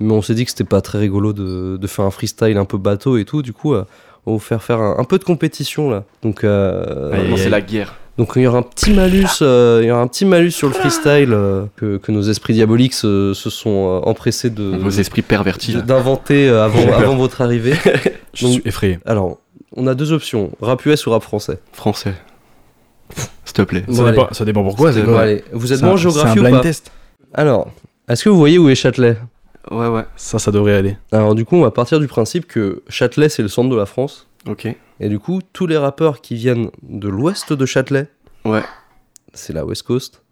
Mais 0.00 0.12
on 0.12 0.20
s'est 0.20 0.34
dit 0.34 0.44
que 0.44 0.50
c'était 0.50 0.64
pas 0.64 0.80
très 0.80 0.98
rigolo 0.98 1.32
de, 1.32 1.76
de 1.76 1.86
faire 1.86 2.04
un 2.04 2.10
freestyle 2.10 2.56
un 2.56 2.64
peu 2.64 2.76
bateau 2.76 3.18
et 3.18 3.24
tout. 3.24 3.42
Du 3.42 3.52
coup, 3.52 3.74
euh, 3.74 3.84
on 4.26 4.32
va 4.32 4.34
vous 4.34 4.40
faire 4.40 4.64
faire 4.64 4.80
un, 4.80 4.98
un 4.98 5.04
peu 5.04 5.18
de 5.18 5.24
compétition 5.24 5.90
là. 5.90 6.02
Donc, 6.22 6.42
euh, 6.42 7.36
c'est 7.36 7.50
la 7.50 7.60
guerre. 7.60 7.94
Donc 8.20 8.32
il 8.36 8.42
y 8.42 8.46
aura 8.46 8.58
un 8.58 8.62
petit 8.62 8.92
malus, 8.92 9.26
euh, 9.40 9.80
il 9.82 9.88
y 9.88 9.90
aura 9.90 10.02
un 10.02 10.06
petit 10.06 10.26
malus 10.26 10.50
sur 10.50 10.68
le 10.68 10.74
freestyle 10.74 11.32
euh, 11.32 11.64
que, 11.76 11.96
que 11.96 12.12
nos 12.12 12.20
esprits 12.20 12.52
diaboliques 12.52 12.92
se, 12.92 13.32
se 13.32 13.48
sont 13.48 13.70
euh, 14.04 14.08
empressés 14.08 14.50
de 14.50 14.62
Vos 14.76 14.90
esprits 14.90 15.22
pervertis. 15.22 15.74
d'inventer 15.82 16.46
euh, 16.48 16.62
avant, 16.62 16.92
avant 16.96 17.16
votre 17.16 17.40
arrivée. 17.40 17.74
Je 18.34 18.44
Donc- 18.44 18.52
suis 18.52 18.62
effrayé. 18.66 18.98
Alors, 19.06 19.38
on 19.74 19.86
a 19.86 19.94
deux 19.94 20.12
options 20.12 20.50
rap 20.60 20.84
US 20.84 21.06
ou 21.06 21.10
rap 21.12 21.22
français. 21.22 21.60
Français. 21.72 22.12
S'il 23.46 23.54
te 23.54 23.62
plaît. 23.62 23.84
Bon, 23.88 23.94
ça, 23.94 24.10
dépend, 24.10 24.28
ça 24.32 24.44
dépend 24.44 24.62
pourquoi. 24.62 24.92
quoi 24.92 25.20
allez, 25.22 25.42
vous 25.52 25.72
êtes 25.72 25.80
bon 25.80 25.92
en 25.92 25.96
géographie 25.96 26.32
C'est 26.34 26.38
un 26.38 26.42
ou 26.42 26.44
blind 26.44 26.56
pas 26.58 26.62
test. 26.62 26.92
Alors, 27.32 27.70
est-ce 28.08 28.22
que 28.24 28.28
vous 28.28 28.36
voyez 28.38 28.58
où 28.58 28.68
est 28.68 28.74
Châtelet? 28.74 29.16
Ouais, 29.70 29.88
ouais. 29.88 30.04
Ça, 30.16 30.38
ça 30.38 30.50
devrait 30.50 30.74
aller. 30.74 30.96
Alors 31.10 31.34
du 31.34 31.44
coup, 31.46 31.56
on 31.56 31.62
va 31.62 31.70
partir 31.70 31.98
du 32.00 32.06
principe 32.06 32.46
que 32.46 32.82
Châtelet, 32.90 33.28
c'est 33.30 33.42
le 33.42 33.48
centre 33.48 33.70
de 33.70 33.76
la 33.76 33.86
France. 33.86 34.26
Ok. 34.46 34.68
Et 35.00 35.08
du 35.08 35.18
coup, 35.18 35.40
tous 35.52 35.66
les 35.66 35.76
rappeurs 35.78 36.20
qui 36.20 36.34
viennent 36.34 36.70
de 36.82 37.08
l'ouest 37.08 37.52
de 37.52 37.66
Châtelet, 37.66 38.08
Ouais. 38.44 38.62
c'est 39.32 39.52
la 39.52 39.64
West 39.64 39.82
Coast. 39.84 40.22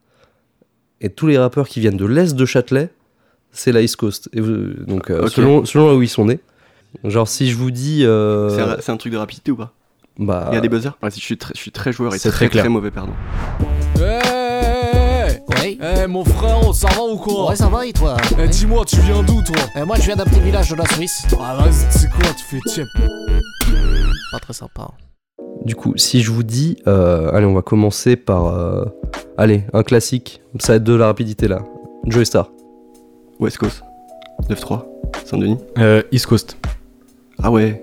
Et 1.00 1.08
tous 1.10 1.26
les 1.26 1.38
rappeurs 1.38 1.68
qui 1.68 1.80
viennent 1.80 1.96
de 1.96 2.04
l'est 2.06 2.34
de 2.34 2.44
Châtelet, 2.44 2.90
c'est 3.50 3.72
la 3.72 3.80
East 3.80 3.96
Coast. 3.96 4.28
Et 4.34 4.40
vous- 4.40 4.74
donc, 4.86 5.10
euh, 5.10 5.26
selon, 5.28 5.64
selon 5.64 5.88
là 5.88 5.94
où 5.94 6.02
ils 6.02 6.08
sont 6.08 6.26
nés. 6.26 6.40
Genre, 7.04 7.28
si 7.28 7.50
je 7.50 7.56
vous 7.56 7.70
dis... 7.70 8.04
euh, 8.04 8.78
C'est 8.80 8.90
un, 8.92 8.96
truc 8.96 9.12
de 9.12 9.18
rapidité 9.18 9.50
ou 9.52 9.56
pas? 9.56 9.72
Bah, 10.18 10.48
Il 10.50 10.54
y 10.54 10.58
a 10.58 10.60
des 10.60 10.68
buzzers? 10.68 10.98
Ouais, 11.02 11.10
je, 11.10 11.16
suis 11.20 11.38
très, 11.38 11.54
je 11.54 11.60
suis 11.60 11.70
très 11.70 11.92
joueur 11.92 12.14
et 12.14 12.18
C'est 12.18 12.28
très, 12.30 12.46
très 12.46 12.48
clair. 12.50 12.64
très 12.64 12.68
mauvais 12.70 12.90
perdant. 12.90 13.14
Hey, 13.96 15.38
Oui. 15.62 15.78
hey, 15.80 16.06
mon 16.08 16.24
frérot, 16.24 16.72
ça 16.72 16.88
va 16.88 17.02
ou 17.02 17.16
quoi? 17.16 17.50
Ouais, 17.50 17.56
ça 17.56 17.68
va 17.68 17.86
et 17.86 17.92
toi? 17.92 18.16
Eh, 18.38 18.48
Dis-moi, 18.48 18.84
tu 18.84 18.96
viens 19.00 19.22
d'où 19.22 19.40
toi? 19.42 19.56
Euh, 19.76 19.86
Moi, 19.86 19.96
je 19.96 20.02
viens 20.06 20.16
d'un 20.16 20.24
petit 20.24 20.40
village 20.40 20.70
de 20.70 20.76
la 20.76 20.86
Suisse. 20.86 21.26
Ah, 21.40 21.54
vas-y, 21.56 21.86
c'est 21.90 22.10
quoi, 22.10 22.24
tu 22.36 22.44
fais 22.44 22.60
tiep 22.66 22.88
Pas 24.32 24.38
très 24.38 24.52
sympa. 24.52 24.88
Du 25.64 25.74
coup, 25.74 25.94
si 25.96 26.20
je 26.22 26.30
vous 26.30 26.42
dis... 26.42 26.76
euh, 26.86 27.30
allez, 27.32 27.46
on 27.46 27.54
va 27.54 27.62
commencer 27.62 28.16
par... 28.16 28.46
euh, 28.46 28.84
allez, 29.36 29.64
un 29.72 29.82
classique. 29.82 30.40
Ça 30.58 30.72
va 30.72 30.76
être 30.76 30.84
de 30.84 30.94
la 30.94 31.06
rapidité, 31.06 31.48
là. 31.48 31.60
Joey 32.06 32.24
Star. 32.24 32.50
West 33.40 33.58
Coast. 33.58 33.82
9-3. 34.50 34.84
Saint-Denis. 35.24 35.58
Euh, 35.78 36.02
East 36.12 36.26
Coast. 36.26 36.56
Ah 37.42 37.50
ouais. 37.50 37.82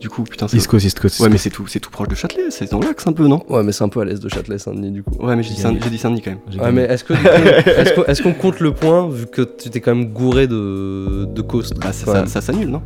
Du 0.00 0.08
coup, 0.08 0.22
putain, 0.24 0.48
c'est. 0.48 0.56
East 0.56 0.68
Coast, 0.68 0.84
East 0.86 1.00
Coast. 1.00 1.20
Ouais, 1.20 1.28
mais 1.28 1.38
c'est 1.38 1.50
tout, 1.50 1.66
c'est 1.66 1.80
tout 1.80 1.90
proche 1.90 2.08
de 2.08 2.14
Châtelet. 2.14 2.50
C'est 2.50 2.70
dans 2.70 2.80
l'axe 2.80 3.06
un 3.06 3.12
peu, 3.12 3.26
non? 3.26 3.42
Ouais, 3.48 3.62
mais 3.62 3.72
c'est 3.72 3.84
un 3.84 3.88
peu 3.88 4.00
à 4.00 4.04
l'est 4.04 4.22
de 4.22 4.28
Châtelet, 4.28 4.58
Saint-Denis, 4.58 4.90
du 4.90 5.02
coup. 5.02 5.14
Ouais, 5.24 5.36
mais 5.36 5.42
j'ai 5.42 5.50
dit, 5.50 5.56
J'ai 5.56 5.62
Saint- 5.62 5.68
gagné. 5.70 5.80
j'ai 5.84 5.90
dit 5.90 5.98
Saint-Denis 5.98 6.22
quand 6.22 6.30
même. 6.30 6.40
J'ai 6.48 6.58
Ouais, 6.58 6.66
gagné. 6.66 6.80
mais 6.82 6.94
est-ce 6.94 7.04
que 7.04 7.12
est-ce 7.80 7.94
qu'on 7.94 8.04
est-ce 8.04 8.22
qu'on 8.22 8.32
compte 8.34 8.60
le 8.60 8.72
point 8.72 9.08
vu 9.08 9.26
que 9.26 9.42
tu 9.42 9.68
t'es 9.70 9.80
quand 9.80 9.94
même 9.94 10.06
gouré 10.12 10.46
de, 10.46 11.24
de 11.26 11.42
coast? 11.42 11.74
Bah, 11.78 11.92
ça, 11.92 12.06
ça, 12.06 12.26
ça 12.26 12.40
s'annule, 12.40 12.68
non? 12.68 12.82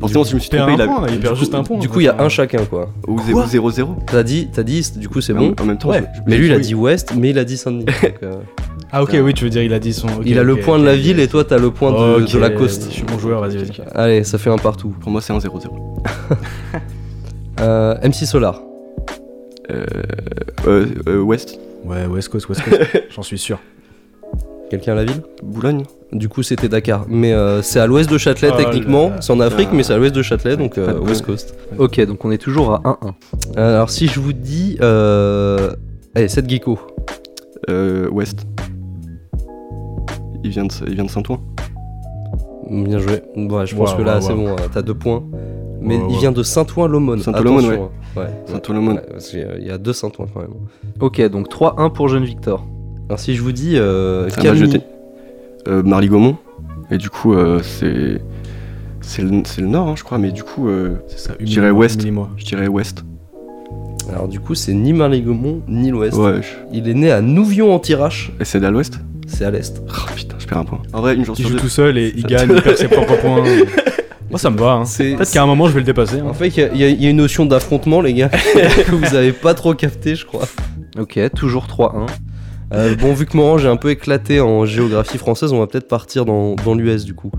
Forcément, 0.00 0.24
si 0.24 0.30
je 0.30 0.34
me 0.36 0.40
suis 0.40 0.50
trompé, 0.50 0.72
il 0.74 0.80
a. 0.82 0.86
point, 0.86 1.06
il 1.08 1.14
du 1.14 1.20
perd 1.20 1.34
coup- 1.34 1.38
juste 1.40 1.54
un 1.54 1.62
point. 1.62 1.78
Du 1.78 1.88
coup, 1.88 2.00
il 2.00 2.04
y 2.04 2.08
a 2.08 2.20
un 2.20 2.28
chacun 2.28 2.64
quoi. 2.64 2.90
Ou 3.06 3.16
Quoi 3.16 3.46
0-0. 3.46 3.96
T'as 4.06 4.22
dit, 4.22 4.48
t'as 4.52 4.62
dit, 4.62 4.84
du 4.96 5.08
coup 5.08 5.20
c'est 5.20 5.32
bon. 5.34 5.54
En 5.60 5.64
même 5.64 5.78
temps, 5.78 5.90
Ouais. 5.90 5.98
je- 6.00 6.18
je- 6.18 6.22
Mais 6.26 6.38
lui, 6.38 6.46
il 6.46 6.52
a 6.52 6.58
dit 6.58 6.74
ouest, 6.74 7.12
mais 7.16 7.30
il 7.30 7.38
a 7.38 7.44
dit 7.44 7.56
Saint-Denis. 7.56 7.86
euh, 8.22 8.32
Ah, 8.90 9.02
ok, 9.02 9.16
oui, 9.22 9.32
tu 9.32 9.44
veux 9.44 9.50
dire, 9.50 9.62
il 9.62 9.72
a 9.72 9.78
dit 9.78 9.92
son. 9.92 10.08
ok, 10.08 10.22
il 10.26 10.38
a 10.38 10.42
le 10.42 10.54
ok, 10.54 10.60
point 10.62 10.74
ok. 10.76 10.80
de 10.82 10.86
la 10.86 10.96
ville 10.96 11.18
et 11.20 11.28
toi, 11.28 11.44
t'as 11.44 11.58
le 11.58 11.70
point 11.70 11.92
de, 11.92 12.30
de 12.32 12.38
la 12.38 12.50
côte. 12.50 12.68
Je 12.70 12.90
suis 12.90 13.02
bon 13.04 13.18
joueur, 13.18 13.40
vas-y, 13.40 13.56
vas-y. 13.58 13.70
Allez, 13.94 14.24
ça 14.24 14.38
fait 14.38 14.50
un 14.50 14.58
partout. 14.58 14.94
Pour 15.00 15.10
moi, 15.12 15.20
c'est 15.20 15.32
un 15.32 15.38
0-0. 15.38 15.70
Euh, 17.60 17.94
MC 18.02 18.26
Solar. 18.26 18.60
Euh, 19.70 19.84
euh, 20.66 20.86
euh, 21.08 21.20
Ouest. 21.22 21.58
Ouais, 21.84 22.06
West 22.06 22.28
Coast, 22.30 22.48
West 22.48 22.62
Coast. 22.62 22.80
J'en 23.14 23.22
suis 23.22 23.38
sûr. 23.38 23.58
Quelqu'un 24.72 24.92
à 24.92 24.94
la 24.94 25.04
ville 25.04 25.20
Boulogne. 25.42 25.82
Du 26.12 26.30
coup, 26.30 26.42
c'était 26.42 26.66
Dakar. 26.70 27.04
Mais 27.06 27.34
euh, 27.34 27.60
c'est 27.60 27.78
à 27.78 27.86
l'ouest 27.86 28.10
de 28.10 28.16
Châtelet 28.16 28.48
Oh 28.54 28.56
techniquement. 28.56 29.12
C'est 29.20 29.30
en 29.30 29.40
Afrique, 29.40 29.68
Ah. 29.70 29.74
mais 29.74 29.82
c'est 29.82 29.92
à 29.92 29.98
l'ouest 29.98 30.14
de 30.14 30.22
Châtelet, 30.22 30.56
donc 30.56 30.78
euh, 30.78 30.98
West. 30.98 31.26
Coast. 31.26 31.54
Ok, 31.76 32.00
donc 32.06 32.24
on 32.24 32.30
est 32.30 32.38
toujours 32.38 32.72
à 32.72 32.78
1-1. 32.78 33.12
Euh, 33.58 33.76
alors 33.76 33.90
si 33.90 34.06
je 34.06 34.18
vous 34.18 34.32
dis... 34.32 34.78
Euh... 34.80 35.72
Allez, 36.14 36.28
7 36.28 36.48
Geeko. 36.48 36.78
Euh, 37.68 38.08
Ouest. 38.08 38.46
Il 40.42 40.48
vient 40.48 40.64
de, 40.64 40.72
il 40.86 40.94
vient 40.94 41.04
de 41.04 41.10
Saint-Ouen. 41.10 41.38
Bien 42.70 42.98
joué. 42.98 43.20
Ouais, 43.36 43.66
je 43.66 43.76
pense 43.76 43.92
que 43.92 44.00
là, 44.00 44.22
c'est 44.22 44.32
bon, 44.32 44.56
t'as 44.72 44.80
deux 44.80 44.94
points. 44.94 45.22
Mais 45.82 46.00
il 46.08 46.16
vient 46.16 46.32
de 46.32 46.42
Saint-Ouen-l'Aumône. 46.42 47.18
Saint-Ouen-l'Aumône, 47.20 47.66
hein. 47.66 47.88
ouais. 48.16 48.26
Saint-Ouen-l'Aumône. 48.46 48.96
Ouais, 48.96 49.06
parce 49.10 49.28
qu'il 49.28 49.46
il 49.60 49.66
y 49.66 49.70
a 49.70 49.76
deux 49.76 49.92
Saint-Ouen 49.92 50.28
quand 50.32 50.40
même. 50.40 50.54
Ok, 50.98 51.20
donc 51.28 51.50
3-1 51.50 51.92
pour 51.92 52.08
Jeune 52.08 52.24
Victor. 52.24 52.64
Alors 53.08 53.18
si 53.20 53.34
je 53.34 53.42
vous 53.42 53.52
dis 53.52 53.72
euh, 53.76 54.28
Camille, 54.30 54.60
jeté. 54.60 54.80
Euh, 55.68 55.82
Marly-Gaumont. 55.82 56.36
Et 56.90 56.98
du 56.98 57.10
coup, 57.10 57.34
euh, 57.34 57.60
c'est. 57.62 58.20
C'est 59.04 59.22
le, 59.22 59.42
c'est 59.44 59.60
le 59.60 59.66
nord, 59.66 59.88
hein, 59.88 59.94
je 59.96 60.04
crois, 60.04 60.18
mais 60.18 60.30
du 60.30 60.44
coup, 60.44 60.68
euh, 60.68 60.94
C'est 61.08 61.18
ça, 61.18 61.32
Je 61.40 61.44
dirais 61.44 61.72
moi 61.72 61.88
je 62.36 62.44
dirais 62.44 62.68
ouest. 62.68 63.04
alors 64.08 64.28
du 64.28 64.38
coup 64.38 64.54
c'est 64.54 64.72
ni 64.74 64.92
Marly-Gaumont 64.92 65.62
ni 65.66 65.90
l'Ouest. 65.90 66.16
Ouais, 66.16 66.40
je- 66.40 66.48
Il 66.76 66.88
est 66.88 66.94
né 66.94 67.10
à 67.10 67.20
Nouvion-en-Tirache, 67.20 68.30
et 68.38 68.44
c'est 68.44 68.64
à 68.64 68.70
l'ouest? 68.70 69.00
C'est 69.26 69.44
à 69.44 69.50
l'Est. 69.50 69.82
Oh 69.88 69.92
putain, 70.14 70.36
je 70.38 70.46
perds 70.46 70.58
un 70.58 70.64
point. 70.64 70.78
En 70.92 71.00
vrai, 71.00 71.16
une 71.16 71.24
chance 71.24 71.38
Il 71.40 71.48
joue 71.48 71.56
tout 71.56 71.68
seul 71.68 71.98
et 71.98 72.12
il 72.16 72.24
gagne, 72.26 72.52
il 72.54 72.62
perd 72.62 72.76
ses 72.76 72.86
propres 72.86 73.16
points. 73.20 73.42
Moi, 74.30 74.38
ça 74.38 74.50
me 74.50 74.56
va. 74.58 74.72
Hein. 74.74 74.84
C'est- 74.84 75.16
Peut-être 75.16 75.32
qu'à 75.32 75.42
un 75.42 75.46
moment, 75.46 75.66
je 75.66 75.72
vais 75.72 75.80
le 75.80 75.86
dépasser. 75.86 76.20
hein. 76.20 76.26
En 76.28 76.34
fait, 76.34 76.48
il 76.48 76.76
y, 76.76 77.02
y 77.02 77.06
a 77.06 77.10
une 77.10 77.16
notion 77.16 77.44
d'affrontement, 77.44 78.00
les 78.02 78.14
gars, 78.14 78.28
que 78.86 78.94
vous 78.94 79.14
avez 79.16 79.32
pas 79.32 79.54
trop 79.54 79.74
capté, 79.74 80.14
je 80.14 80.24
crois. 80.26 80.44
Ok, 80.96 81.18
toujours 81.34 81.66
3-1. 81.66 82.06
Euh, 82.72 82.94
bon, 82.96 83.12
vu 83.12 83.26
que 83.26 83.36
Moran, 83.36 83.58
j'ai 83.58 83.68
un 83.68 83.76
peu 83.76 83.90
éclaté 83.90 84.40
en 84.40 84.64
géographie 84.64 85.18
française, 85.18 85.52
on 85.52 85.58
va 85.58 85.66
peut-être 85.66 85.88
partir 85.88 86.24
dans, 86.24 86.54
dans 86.54 86.74
l'US 86.74 87.04
du 87.04 87.14
coup. 87.14 87.30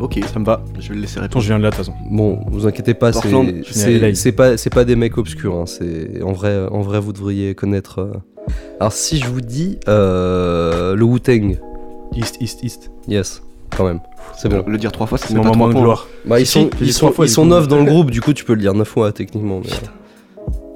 Ok, 0.00 0.18
Ça 0.32 0.38
me 0.38 0.44
va. 0.44 0.62
je 0.78 0.88
vais 0.90 0.94
le 0.96 1.00
laisser 1.00 1.20
répondre. 1.20 1.42
je 1.42 1.48
viens 1.48 1.58
de 1.58 1.62
là, 1.62 1.70
de 1.70 1.76
toute 1.76 1.84
façon. 1.86 1.96
Bon, 2.10 2.40
vous 2.48 2.66
inquiétez 2.66 2.94
pas, 2.94 3.12
c'est- 3.12 4.32
pas, 4.32 4.56
c'est 4.56 4.70
pas 4.70 4.84
des 4.84 4.96
mecs 4.96 5.16
obscurs. 5.18 5.54
hein, 5.54 5.66
c'est 5.66 6.22
en 6.22 6.32
vrai, 6.32 6.66
en 6.70 6.80
vrai, 6.82 7.00
vous 7.00 7.12
devriez 7.12 7.54
connaître. 7.54 8.00
euh. 8.00 8.12
Alors, 8.80 8.92
si 8.92 9.18
je 9.18 9.26
vous 9.26 9.40
dis 9.40 9.78
euh, 9.88 10.94
le 10.94 11.04
Wu-Tang, 11.04 11.58
East, 12.14 12.36
East, 12.40 12.62
East. 12.62 12.90
yes, 13.08 13.42
quand 13.76 13.84
même, 13.84 14.00
c'est 14.36 14.48
bon. 14.48 14.64
Le 14.66 14.78
dire 14.78 14.92
trois 14.92 15.06
fois, 15.06 15.18
ça 15.18 15.26
C'est 15.28 15.34
mon 15.34 15.42
pas 15.42 15.48
moment 15.50 15.68
de 15.68 15.74
gloire. 15.74 16.06
Bah, 16.26 16.38
ils 16.40 16.46
Si, 16.46 16.52
sont, 16.52 16.70
ils 16.80 16.92
sont, 16.92 17.12
ils 17.22 17.28
sont 17.28 17.46
dans 17.46 17.60
le 17.60 17.84
groupe, 17.84 18.10
du 18.10 18.20
coup, 18.20 18.32
tu 18.32 18.44
peux 18.44 18.54
le 18.54 18.60
dire 18.60 18.74
neuf 18.74 18.88
fois 18.88 19.12
techniquement. 19.12 19.60
mais- 19.64 19.70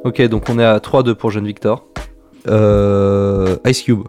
Ok, 0.04 0.22
donc 0.28 0.48
on 0.48 0.58
est 0.58 0.64
à 0.64 0.78
3-2 0.80 1.14
pour 1.14 1.30
Jeune 1.30 1.46
Victor. 1.46 1.86
Euh, 2.48 3.56
Ice 3.66 3.82
Cube. 3.82 4.02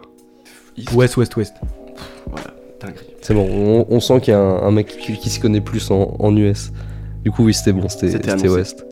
West, 0.93 1.17
West, 1.17 1.35
West. 1.35 1.53
Voilà. 2.29 2.47
C'est 3.21 3.33
bon, 3.35 3.47
on, 3.49 3.85
on 3.89 3.99
sent 3.99 4.19
qu'il 4.21 4.33
y 4.33 4.35
a 4.35 4.39
un, 4.39 4.63
un 4.63 4.71
mec 4.71 4.87
qui, 4.87 5.13
qui 5.17 5.29
se 5.29 5.39
connaît 5.39 5.61
plus 5.61 5.91
en, 5.91 6.15
en 6.19 6.35
US. 6.35 6.71
Du 7.23 7.29
coup, 7.31 7.43
oui, 7.45 7.53
c'était 7.53 7.71
bon, 7.73 7.87
c'était. 7.87 8.47
West. 8.47 8.85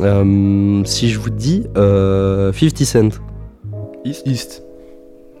Euh, 0.00 0.82
si 0.84 1.08
je 1.10 1.18
vous 1.18 1.30
dis 1.30 1.64
euh, 1.76 2.52
50 2.52 2.78
Cent. 2.84 3.08
East. 4.04 4.22
East. 4.26 4.62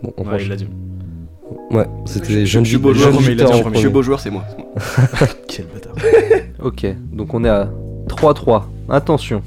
Bon, 0.02 0.12
on 0.16 0.22
Ouais, 0.22 0.28
franchit. 0.30 0.46
il 0.46 0.52
a 0.52 0.56
dit. 0.56 0.68
Ouais, 1.70 1.86
c'était 2.06 2.32
Je- 2.40 2.44
Jeune 2.46 2.64
je 2.64 2.70
suis 2.70 2.78
beau 2.78 2.92
joueur, 2.92 3.12
Jeune 3.12 3.20
mais 3.20 3.32
il 3.34 3.40
a 3.42 3.44
Victor 3.44 3.50
dit 3.50 3.54
en 3.54 3.58
en 3.58 3.62
premier. 3.62 3.76
Je 3.76 3.80
suis 3.80 3.88
beau 3.90 4.02
joueur, 4.02 4.20
c'est 4.20 4.30
moi. 4.30 4.44
c'est 4.78 5.20
moi. 5.20 5.28
Quel 5.48 5.66
bâtard. 5.66 5.94
Ok, 6.62 6.86
donc 7.12 7.32
on 7.34 7.44
est 7.44 7.48
à 7.48 7.70
3-3. 8.08 8.62
Attention. 8.88 9.42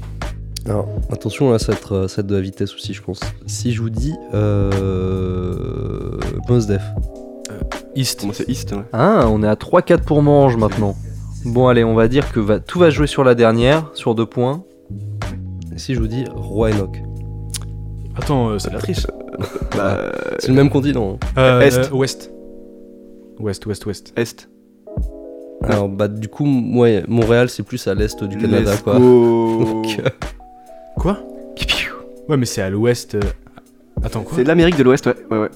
Alors, 0.66 0.86
attention, 1.10 1.50
là, 1.50 1.58
ça 1.58 1.72
va 1.72 1.78
être, 1.78 2.22
de 2.22 2.34
la 2.36 2.40
vitesse 2.40 2.74
aussi, 2.74 2.94
je 2.94 3.02
pense. 3.02 3.20
Si 3.46 3.72
je 3.72 3.82
vous 3.82 3.90
dis 3.90 4.14
euh, 4.32 6.18
Mos 6.48 6.66
Def. 6.66 6.82
East. 7.96 8.24
Moi, 8.24 8.32
c'est 8.34 8.48
East. 8.48 8.72
Ouais. 8.72 8.84
Ah, 8.92 9.26
on 9.28 9.42
est 9.42 9.46
à 9.48 9.54
3-4 9.54 10.02
pour 10.02 10.22
Mange 10.22 10.56
maintenant. 10.56 10.94
Bon, 11.44 11.66
allez, 11.68 11.82
on 11.84 11.94
va 11.94 12.06
dire 12.08 12.32
que 12.32 12.38
va, 12.40 12.60
tout 12.60 12.78
va 12.78 12.90
jouer 12.90 13.06
sur 13.08 13.24
la 13.24 13.34
dernière, 13.34 13.90
sur 13.94 14.14
deux 14.14 14.24
points. 14.26 14.62
Et 15.74 15.78
si 15.78 15.94
je 15.94 16.00
vous 16.00 16.06
dis 16.06 16.24
Roi 16.34 16.70
Enoch 16.70 17.02
Attends, 18.16 18.50
euh, 18.50 18.58
c'est 18.58 18.68
de 18.68 18.74
la 18.74 18.80
triche. 18.80 19.06
Bah, 19.76 19.96
euh, 19.98 20.12
C'est 20.38 20.48
le 20.48 20.54
même 20.54 20.70
continent. 20.70 21.18
hein. 21.22 21.26
Euh, 21.38 21.60
Est. 21.60 21.78
euh, 21.78 21.90
Ouest. 21.96 22.30
Ouest, 23.40 23.66
Ouest, 23.66 23.84
Ouest. 23.86 24.12
Est. 24.16 24.48
Alors, 25.64 25.88
bah, 25.88 26.08
du 26.08 26.28
coup, 26.28 26.44
Montréal, 26.44 27.48
c'est 27.48 27.62
plus 27.62 27.86
à 27.88 27.94
l'est 27.94 28.22
du 28.24 28.36
Canada, 28.36 28.72
Let's 28.72 28.82
quoi. 28.82 28.98
go. 28.98 29.64
Donc, 29.64 29.98
euh, 29.98 30.02
Quoi 30.02 30.41
Ouais, 32.28 32.36
mais 32.36 32.46
c'est 32.46 32.62
à 32.62 32.70
l'ouest. 32.70 33.14
euh, 33.14 33.20
Attends, 34.02 34.22
quoi 34.22 34.32
C'est 34.36 34.42
de 34.44 34.48
l'Amérique 34.48 34.76
de 34.76 34.82
l'Ouest, 34.82 35.06
ouais. 35.06 35.14
Ouais, 35.30 35.38
ouais. 35.38 35.50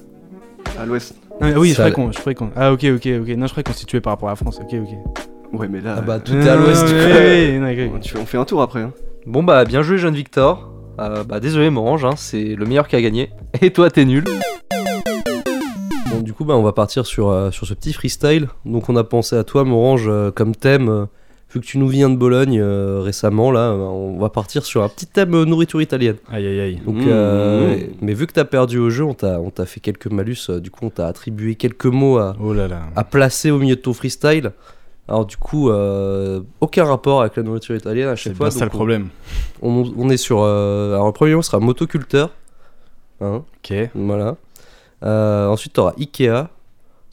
À 0.79 0.85
l'Ouest. 0.87 1.15
Ah, 1.41 1.51
oui, 1.57 1.71
je 1.71 1.75
Ça- 1.75 1.91
croyais 1.91 1.93
qu'on. 1.95 2.13
je 2.13 2.19
croyais 2.19 2.35
qu'on- 2.35 2.51
Ah, 2.57 2.73
ok, 2.73 2.85
ok, 2.85 3.09
ok. 3.23 3.29
Non, 3.37 3.47
je 3.47 3.51
croyais 3.53 3.63
qu'on 3.65 3.73
se 3.73 3.79
situait 3.81 4.01
par 4.01 4.13
rapport 4.13 4.29
à 4.29 4.33
la 4.33 4.37
France. 4.37 4.59
Ok, 4.61 4.75
ok. 4.75 5.59
Ouais, 5.61 5.69
mais 5.69 5.81
là. 5.81 5.97
ah 5.99 6.01
bah, 6.01 6.19
tout 6.19 6.35
est 6.35 6.49
à 6.49 6.57
l'ouest. 6.57 6.83
Ouais, 6.83 6.89
du 6.89 6.95
coup. 6.95 7.01
ouais, 7.09 7.59
ouais, 7.77 7.87
ok, 7.89 7.95
ok. 7.97 8.01
tu- 8.03 8.17
on 8.19 8.27
fait 8.27 8.39
un 8.39 8.45
tour 8.45 8.63
après. 8.63 8.81
Hein. 8.83 8.93
Bon, 9.27 9.43
bah, 9.43 9.65
bien 9.65 9.83
joué, 9.83 9.99
jeune 9.99 10.15
Victor. 10.15 10.71
Euh, 10.99 11.25
bah, 11.25 11.41
désolé, 11.41 11.69
Morange, 11.71 12.05
hein, 12.05 12.15
c'est 12.17 12.55
le 12.57 12.65
meilleur 12.67 12.89
qui 12.89 12.97
a 12.97 13.03
gagné. 13.03 13.31
Et 13.61 13.71
toi, 13.71 13.91
t'es 13.91 14.05
nul. 14.05 14.25
Bon, 16.11 16.21
du 16.21 16.33
coup, 16.33 16.45
bah, 16.45 16.55
on 16.57 16.63
va 16.63 16.73
partir 16.73 17.05
sur, 17.07 17.29
euh, 17.29 17.51
sur 17.51 17.67
ce 17.67 17.75
petit 17.75 17.93
freestyle. 17.93 18.49
Donc, 18.65 18.89
on 18.89 18.97
a 18.97 19.05
pensé 19.05 19.37
à 19.37 19.45
toi, 19.45 19.65
Morange, 19.65 20.07
euh, 20.09 20.31
comme 20.31 20.55
thème. 20.55 20.89
euh, 20.89 21.07
vu 21.53 21.61
que 21.61 21.67
tu 21.67 21.79
nous 21.79 21.89
viens 21.89 22.11
de 22.11 22.17
Bologne 22.17 22.59
euh, 22.61 23.01
récemment, 23.03 23.51
là, 23.51 23.73
on 23.73 24.19
va 24.19 24.29
partir 24.31 24.65
sur 24.65 24.83
un 24.83 24.89
petit 24.89 25.07
thème 25.07 25.35
euh, 25.35 25.45
nourriture 25.45 25.81
italienne. 25.81 26.17
Aïe 26.31 26.47
aïe 26.47 26.61
aïe. 26.61 26.81
Donc, 26.85 26.97
Mmh. 26.97 27.05
euh, 27.09 27.77
mais 28.01 28.15
vu 28.15 28.27
que 28.27 28.33
t'as 28.33 28.45
perdu 28.45 28.79
au 28.79 28.91
jeu, 28.91 29.05
on 29.05 29.15
t'a 29.15 29.41
on 29.41 29.51
t'a 29.51 29.65
fait 29.67 29.81
quelques 29.81 30.09
malus. 30.09 30.37
euh, 30.51 30.61
du 30.61 30.71
coup, 30.71 30.85
on 30.87 30.91
t'a 30.91 31.07
attribué 31.07 31.55
quelques 31.55 31.87
mots 31.87 32.19
à, 32.19 32.35
Oh 32.43 32.53
là 32.53 32.69
là. 32.69 32.83
à 32.97 33.05
placer 33.05 33.51
au 33.51 33.59
milieu 33.59 33.77
de 33.77 33.81
ton 33.81 33.93
freestyle. 33.93 34.53
Alors 35.09 35.25
du 35.25 35.37
coup, 35.37 35.71
euh, 35.71 36.41
aucun 36.61 36.85
rapport 36.85 37.21
avec 37.21 37.37
la 37.37 37.45
nourriture 37.45 37.77
italienne 37.77 38.09
à 38.09 38.17
C'est 38.17 38.23
chaque 38.25 38.33
bien 38.33 38.39
fois. 38.39 38.51
ça 38.51 38.65
le 38.65 38.71
problème. 38.71 39.09
On, 39.63 39.85
on 39.97 40.11
est 40.11 40.17
sur. 40.17 40.41
euh, 40.43 40.95
alors 40.95 41.07
le 41.07 41.13
premier 41.13 41.35
mot 41.37 41.43
sera 41.43 41.61
motoculteur. 41.61 42.31
Hein, 43.21 43.45
Ok. 43.65 43.73
voilà. 43.95 44.37
Euh, 45.05 45.47
ensuite, 45.47 45.75
tu 45.75 45.81
auras 45.81 45.93
Ikea. 45.99 46.49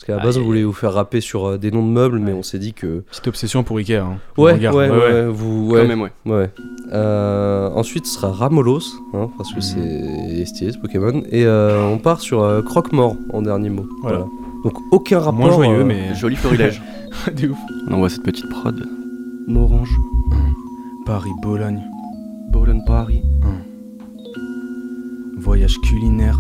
Parce 0.06 0.08
qu'à 0.08 0.18
la 0.18 0.24
base, 0.24 0.36
Aïe, 0.38 0.44
on 0.44 0.46
voulait 0.48 0.64
vous 0.64 0.74
faire 0.74 0.92
rapper 0.92 1.22
sur 1.22 1.46
euh, 1.48 1.58
des 1.58 1.72
noms 1.72 1.86
de 1.86 1.90
meubles, 1.92 2.20
mais 2.20 2.34
Ouais. 2.34 2.38
on 2.38 2.44
s'est 2.44 2.60
dit 2.60 2.74
que. 2.74 3.00
Petite 3.10 3.28
obsession 3.28 3.64
pour 3.64 3.78
Ikea. 3.78 3.94
Hein. 4.00 4.18
Ouais, 4.38 4.52
Regarde, 4.52 4.76
ouais, 4.76 4.90
ouais, 4.90 5.28
vous, 5.30 5.70
ouais, 5.72 5.82
Quand 5.82 5.88
même, 5.88 6.02
ouais. 6.02 6.12
ouais. 6.26 6.50
Euh, 6.92 7.70
ensuite, 7.70 8.06
ce 8.06 8.16
sera 8.16 8.30
Ramolos, 8.34 8.82
hein, 9.14 9.30
parce 9.38 9.52
que 9.54 9.60
Mhm. 9.60 9.62
c'est 9.62 10.46
stylé 10.46 10.72
ce 10.74 10.78
Pokémon. 10.78 11.24
Et 11.32 11.46
euh, 11.46 11.88
on 11.88 12.00
part 12.00 12.20
sur 12.20 12.44
euh, 12.44 12.62
Croque-Mort 12.62 13.16
en 13.32 13.42
dernier 13.44 13.70
mot. 13.70 13.88
Voilà. 14.02 14.26
Donc 14.66 14.74
aucun 14.92 15.20
rapport. 15.20 15.36
Moins 15.40 15.52
joyeux, 15.54 15.80
euh, 15.80 15.86
mais. 15.86 16.14
Joli 16.16 16.36
florilège. 16.36 16.82
ouf. 17.50 17.58
On 17.90 17.94
envoie 17.94 18.10
cette 18.10 18.24
petite 18.24 18.50
prod. 18.50 18.86
Morange, 19.48 19.96
Paris, 21.06 21.32
Bologne, 21.42 21.82
Bologne, 22.52 22.82
Paris. 22.86 23.22
voyage 25.38 25.78
culinaire. 25.80 26.38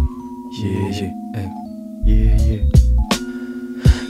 Yeah. 0.61 1.07
Yeah, 2.05 2.35
yeah. 2.45 2.82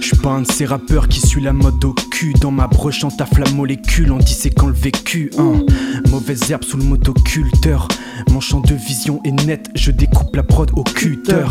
J'suis 0.04 0.18
pas 0.18 0.32
un 0.32 0.42
de 0.42 0.52
ces 0.52 0.66
rappeurs 0.66 1.08
qui 1.08 1.26
suit 1.26 1.42
la 1.42 1.54
mode 1.54 1.82
au 1.86 1.94
cul. 1.94 2.34
Dans 2.34 2.52
ma 2.52 2.68
broche, 2.68 3.06
on 3.06 3.10
taffe 3.10 3.38
la 3.38 3.50
molécule 3.52 4.12
en 4.12 4.18
disséquant 4.18 4.68
le 4.68 4.74
vécu. 4.74 5.32
Hein. 5.38 5.62
Mauvaise 6.10 6.52
herbe 6.52 6.66
sous 6.66 6.76
le 6.76 6.84
motoculteur. 6.84 7.88
Mon 8.30 8.42
champ 8.42 8.60
de 8.60 8.74
vision 8.74 9.22
est 9.24 9.32
net, 9.32 9.70
je 9.76 9.92
découpe 9.92 10.36
la 10.36 10.44
prod 10.44 10.70
au 10.76 10.84
cutter. 10.84 11.46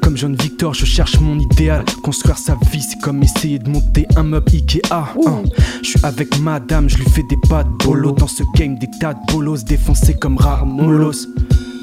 Comme 0.00 0.16
John 0.16 0.34
Victor, 0.34 0.72
je 0.72 0.86
cherche 0.86 1.20
mon 1.20 1.38
idéal. 1.38 1.84
Construire 2.02 2.38
sa 2.38 2.56
vie, 2.72 2.80
c'est 2.80 2.98
comme 2.98 3.22
essayer 3.22 3.58
de 3.58 3.68
monter 3.68 4.06
un 4.16 4.22
meuble 4.22 4.52
Ikea. 4.54 4.80
Hein. 4.94 5.42
Je 5.82 5.98
avec 6.02 6.38
madame, 6.40 6.88
je 6.88 6.96
lui 6.96 7.10
fais 7.10 7.24
des 7.28 7.36
pas 7.50 7.62
de 7.62 7.84
bolo. 7.84 8.12
Dans 8.12 8.26
ce 8.26 8.42
game, 8.56 8.78
des 8.78 8.88
tas 8.98 9.12
de 9.12 9.20
bolos 9.30 9.64
défoncés 9.66 10.14
comme 10.14 10.38
Ramolos. 10.38 11.26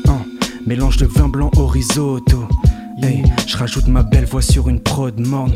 Hein. 0.07 0.25
Mélange 0.65 0.97
de 0.97 1.05
vin 1.05 1.29
blanc 1.29 1.51
au 1.55 1.67
risotto. 1.67 2.47
Hey, 3.03 3.21
je 3.45 3.57
rajoute 3.57 3.88
ma 3.88 4.01
belle 4.01 4.25
voix 4.25 4.41
sur 4.41 4.69
une 4.69 4.79
prod 4.79 5.19
morne. 5.19 5.53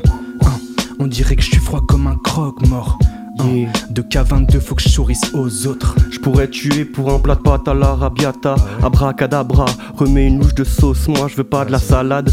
On 1.02 1.08
dirait 1.08 1.38
que 1.38 1.42
je 1.42 1.52
suis 1.52 1.60
froid 1.60 1.82
comme 1.88 2.08
un 2.08 2.18
croque-mort. 2.18 3.00
Yeah. 3.46 3.72
de 3.90 4.02
K22, 4.02 4.60
faut 4.60 4.76
que 4.76 4.82
je 4.82 4.90
sourisse 4.90 5.34
aux 5.34 5.66
autres. 5.66 5.96
Je 6.12 6.20
pourrais 6.20 6.50
tuer 6.50 6.84
pour 6.84 7.10
un 7.10 7.20
plat 7.20 7.36
de 7.36 7.40
pâtes 7.40 7.70
à 7.70 7.74
l'arabiata. 7.74 8.56
Abracadabra, 8.84 9.66
remets 9.96 10.28
une 10.28 10.40
louche 10.40 10.56
de 10.56 10.66
sauce. 10.66 11.08
Moi, 11.08 11.30
je 11.30 11.38
veux 11.38 11.46
pas 11.46 11.64
de 11.64 11.72
la 11.72 11.80
salade. 11.80 12.30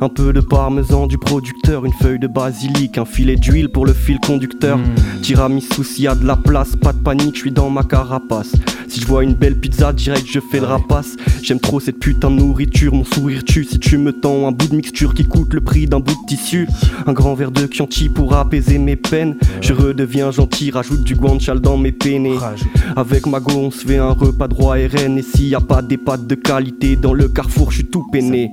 Un 0.00 0.08
peu 0.08 0.32
de 0.32 0.40
parmesan 0.40 1.06
du 1.06 1.18
producteur, 1.18 1.84
une 1.84 1.92
feuille 1.92 2.18
de 2.18 2.26
basilic, 2.26 2.98
un 2.98 3.04
filet 3.04 3.36
d'huile 3.36 3.68
pour 3.68 3.86
le 3.86 3.92
fil 3.92 4.18
conducteur. 4.18 4.78
Hmm. 4.78 5.20
Tiramisu 5.22 5.84
s'il 5.84 6.04
y 6.04 6.08
a 6.08 6.14
de 6.14 6.26
la 6.26 6.36
place, 6.36 6.76
pas 6.76 6.92
de 6.92 6.98
panique, 6.98 7.34
je 7.36 7.40
suis 7.40 7.52
dans 7.52 7.70
ma 7.70 7.82
carapace. 7.82 8.52
Si 8.94 9.00
je 9.00 9.06
vois 9.06 9.24
une 9.24 9.34
belle 9.34 9.58
pizza, 9.58 9.92
direct 9.92 10.26
je 10.30 10.38
fais 10.38 10.60
le 10.60 10.66
rapace. 10.66 11.16
J'aime 11.42 11.58
trop 11.58 11.80
cette 11.80 11.98
putain 11.98 12.30
de 12.30 12.36
nourriture, 12.36 12.94
mon 12.94 13.04
sourire 13.04 13.42
tue. 13.44 13.64
Si 13.64 13.80
tu 13.80 13.98
me 13.98 14.12
tends 14.12 14.46
un 14.46 14.52
bout 14.52 14.68
de 14.68 14.76
mixture 14.76 15.14
qui 15.14 15.24
coûte 15.24 15.52
le 15.52 15.60
prix 15.60 15.86
d'un 15.86 15.98
bout 15.98 16.12
de 16.12 16.26
tissu, 16.28 16.68
un 17.06 17.12
grand 17.12 17.34
verre 17.34 17.50
de 17.50 17.66
Chianti 17.66 18.08
pour 18.08 18.34
apaiser 18.34 18.78
mes 18.78 18.94
peines. 18.94 19.36
Je 19.60 19.72
redeviens 19.72 20.30
gentil, 20.30 20.70
rajoute 20.70 21.02
du 21.02 21.16
guanciale 21.16 21.60
dans 21.60 21.76
mes 21.76 21.90
peines. 21.90 22.36
Rajoute. 22.36 22.68
Avec 22.94 23.26
ma 23.26 23.40
go, 23.40 23.52
on 23.56 23.70
se 23.72 23.84
fait 23.84 23.98
un 23.98 24.12
repas 24.12 24.46
droit 24.46 24.76
RN. 24.76 25.18
Et 25.18 25.22
s'il 25.22 25.48
y 25.48 25.54
a 25.56 25.60
pas 25.60 25.82
des 25.82 25.96
pâtes 25.96 26.28
de 26.28 26.36
qualité 26.36 26.94
dans 26.94 27.14
le 27.14 27.28
carrefour, 27.28 27.72
je 27.72 27.78
suis 27.78 27.86
tout 27.86 28.04
peiné. 28.12 28.52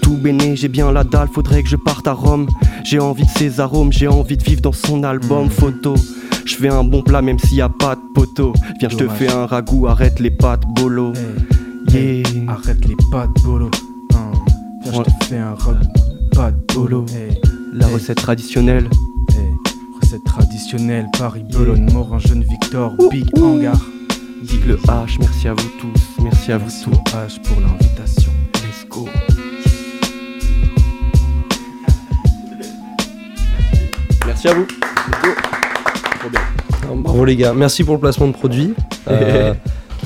Tout 0.00 0.16
béné, 0.16 0.56
j'ai 0.56 0.68
bien 0.68 0.81
la 0.90 1.04
dalle, 1.04 1.28
faudrait 1.32 1.62
que 1.62 1.68
je 1.68 1.76
parte 1.76 2.06
à 2.08 2.12
Rome. 2.12 2.48
J'ai 2.84 2.98
envie 2.98 3.24
de 3.24 3.30
ses 3.30 3.60
arômes, 3.60 3.92
j'ai 3.92 4.08
envie 4.08 4.36
de 4.36 4.42
vivre 4.42 4.60
dans 4.62 4.72
son 4.72 5.04
album 5.04 5.44
Mhm. 5.44 5.50
photo. 5.50 5.94
Je 6.44 6.56
fais 6.56 6.68
un 6.68 6.82
bon 6.82 7.02
plat 7.02 7.22
même 7.22 7.38
s'il 7.38 7.58
y 7.58 7.60
a 7.62 7.68
pas 7.68 7.94
de 7.94 8.00
poteau. 8.14 8.52
Viens, 8.80 8.88
je 8.88 8.96
te 8.96 9.08
fais 9.08 9.30
un 9.30 9.46
ragoût, 9.46 9.86
arrête 9.86 10.18
les 10.18 10.30
pâtes 10.30 10.64
bolo. 10.66 11.12
Hey, 11.92 12.22
Yeah. 12.34 12.50
arrête 12.52 12.84
les 12.86 12.94
de 12.96 13.42
bolo. 13.44 13.70
Hein, 14.14 14.32
viens, 14.82 14.92
Ouais. 14.98 15.04
je 15.06 15.10
te 15.18 15.24
fais 15.26 15.38
un. 15.38 15.54
Pas 16.34 16.50
de 16.50 16.74
bolo. 16.74 17.04
Hey, 17.14 17.38
La 17.72 17.86
Hey. 17.88 17.94
recette 17.94 18.16
traditionnelle. 18.18 18.88
recette 20.00 20.24
traditionnelle, 20.24 21.06
Paris, 21.18 21.44
Bologne, 21.52 21.88
Morin, 21.92 22.18
Jeune 22.18 22.42
Victor, 22.42 22.92
Big 23.10 23.26
Hangar. 23.38 23.76
Digue 24.42 24.66
le 24.66 24.76
H, 24.76 25.16
merci 25.20 25.48
à 25.48 25.54
vous 25.54 25.68
tous, 25.80 26.22
merci 26.22 26.52
à 26.52 26.58
vous 26.58 26.64
Merci 26.64 26.84
tous. 26.84 26.90
au 26.90 27.16
H 27.16 27.40
pour 27.42 27.60
l'invitation. 27.60 28.32
Merci 34.44 34.48
à 34.48 34.54
vous. 34.54 34.66
Trop 36.20 36.28
bien. 36.30 36.40
Bravo 36.96 37.24
les 37.24 37.36
gars, 37.36 37.52
merci 37.54 37.84
pour 37.84 37.94
le 37.94 38.00
placement 38.00 38.26
de 38.28 38.32
produit. 38.32 38.74
Euh, 39.08 39.52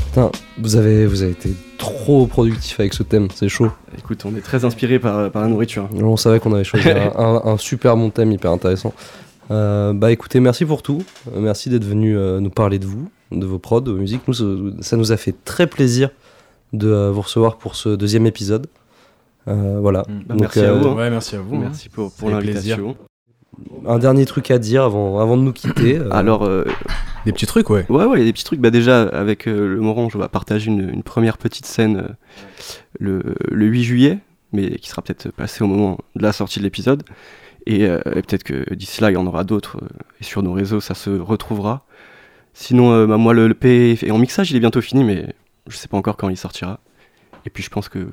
putain, 0.07 0.31
vous 0.59 0.77
avez, 0.77 1.05
vous 1.07 1.20
avez 1.22 1.33
été 1.33 1.51
trop 1.77 2.27
productif 2.27 2.81
avec 2.81 2.94
ce 2.94 3.03
thème, 3.03 3.29
c'est 3.35 3.51
chaud. 3.51 3.70
Écoute, 3.99 4.25
on 4.25 4.35
est 4.35 4.40
très 4.40 4.64
inspiré 4.64 4.99
par, 4.99 5.31
par 5.31 5.42
la 5.42 5.49
nourriture. 5.49 5.87
On 5.94 6.16
savait 6.16 6.40
qu'on 6.40 6.55
avait 6.55 6.64
choisi 6.64 6.88
un, 6.90 7.12
un- 7.14 7.42
un 7.44 7.57
super 7.59 7.94
bon 7.94 8.09
thème, 8.09 8.33
hyper 8.33 8.51
intéressant. 8.51 8.94
Euh, 9.51 9.92
bah 9.92 10.12
écoutez, 10.12 10.40
merci 10.40 10.64
pour 10.64 10.83
tout. 10.83 11.03
Euh, 11.35 11.40
Merci 11.40 11.68
d'être 11.68 11.85
venu 11.85 12.16
euh, 12.16 12.40
nous 12.40 12.49
parler 12.49 12.79
de 12.79 12.87
vous, 12.87 13.11
de 13.33 13.44
vos 13.44 13.59
prods, 13.59 13.83
de 13.83 13.92
vos 13.92 13.99
musiques. 13.99 14.22
Nous, 14.29 14.72
ça, 14.81 14.96
nous 14.96 15.12
a 15.12 15.16
fait 15.18 15.35
très 15.44 15.66
plaisir 15.66 16.09
de 16.72 16.88
euh, 16.88 17.11
vous 17.12 17.20
recevoir 17.20 17.57
pour 17.59 17.77
ce 17.77 17.90
deuxième 17.90 18.27
épisode. 18.27 18.66
Euh, 19.49 19.79
voilà. 19.81 20.05
Bah, 20.27 20.37
merci 20.40 20.61
à 20.61 20.72
vous, 20.72 20.88
hein. 20.88 20.94
Ouais, 20.96 21.11
merci 21.11 21.37
à 21.37 21.40
vous. 21.40 21.57
hein. 21.57 21.61
Merci 21.64 21.90
pour, 21.90 22.11
pour 22.12 22.31
l'invitation. 22.31 22.96
Un 23.87 23.99
dernier 23.99 24.27
truc 24.27 24.51
à 24.51 24.59
dire 24.59 24.85
avant, 24.85 25.19
avant 25.21 25.37
de 25.37 25.42
nous 25.42 25.53
quitter. 25.53 25.99
euh, 25.99 26.09
Alors, 26.12 26.45
euh, 26.45 26.64
Des 27.25 27.33
petits 27.33 27.47
trucs, 27.47 27.71
ouais. 27.71 27.87
ouais, 27.88 28.05
ouais, 28.05 28.16
il 28.19 28.21
y 28.21 28.23
a 28.23 28.27
des 28.27 28.33
petits 28.33 28.45
trucs. 28.45 28.61
Bah, 28.61 28.71
déjà, 28.71 29.03
avec 29.05 29.47
euh, 29.49 29.66
le 29.75 29.81
Morange, 29.81 30.14
on 30.14 30.19
va 30.19 30.29
partager 30.29 30.71
une, 30.71 30.88
une 30.90 31.03
première 31.03 31.38
petite 31.38 31.66
scène 31.66 31.97
euh, 31.99 32.09
le, 32.99 33.23
le 33.51 33.66
8 33.66 33.83
juillet, 33.85 34.19
mais 34.53 34.77
qui 34.77 34.88
sera 34.88 35.03
peut-être 35.03 35.31
passée 35.31 35.64
au 35.64 35.66
moment 35.66 35.99
de 36.16 36.23
la 36.23 36.33
sortie 36.33 36.59
de 36.59 36.64
l'épisode. 36.64 37.03
Et, 37.66 37.85
euh, 37.87 37.99
et 38.14 38.23
peut-être 38.23 38.45
que 38.45 38.73
d'ici 38.75 39.01
là, 39.01 39.11
il 39.11 39.14
y 39.14 39.16
en 39.16 39.27
aura 39.27 39.42
d'autres. 39.45 39.79
euh, 39.83 39.88
et 40.21 40.25
sur 40.25 40.42
nos 40.42 40.53
réseaux, 40.53 40.81
ça 40.81 40.95
se 40.95 41.11
retrouvera. 41.11 41.85
Sinon, 42.55 42.92
euh, 42.92 43.07
bah, 43.07 43.16
moi, 43.16 43.35
le, 43.35 43.49
le 43.49 43.55
P 43.55 43.92
est 44.03 44.11
en 44.11 44.19
mixage, 44.19 44.51
il 44.51 44.57
est 44.57 44.61
bientôt 44.61 44.81
fini, 44.81 45.03
mais 45.05 45.35
je 45.66 45.77
sais 45.77 45.88
pas 45.88 45.97
encore 45.97 46.16
quand 46.16 46.29
il 46.29 46.37
sortira. 46.37 46.79
Et 47.45 47.51
puis, 47.51 47.62
je 47.62 47.71
pense 47.71 47.88
que 47.88 48.07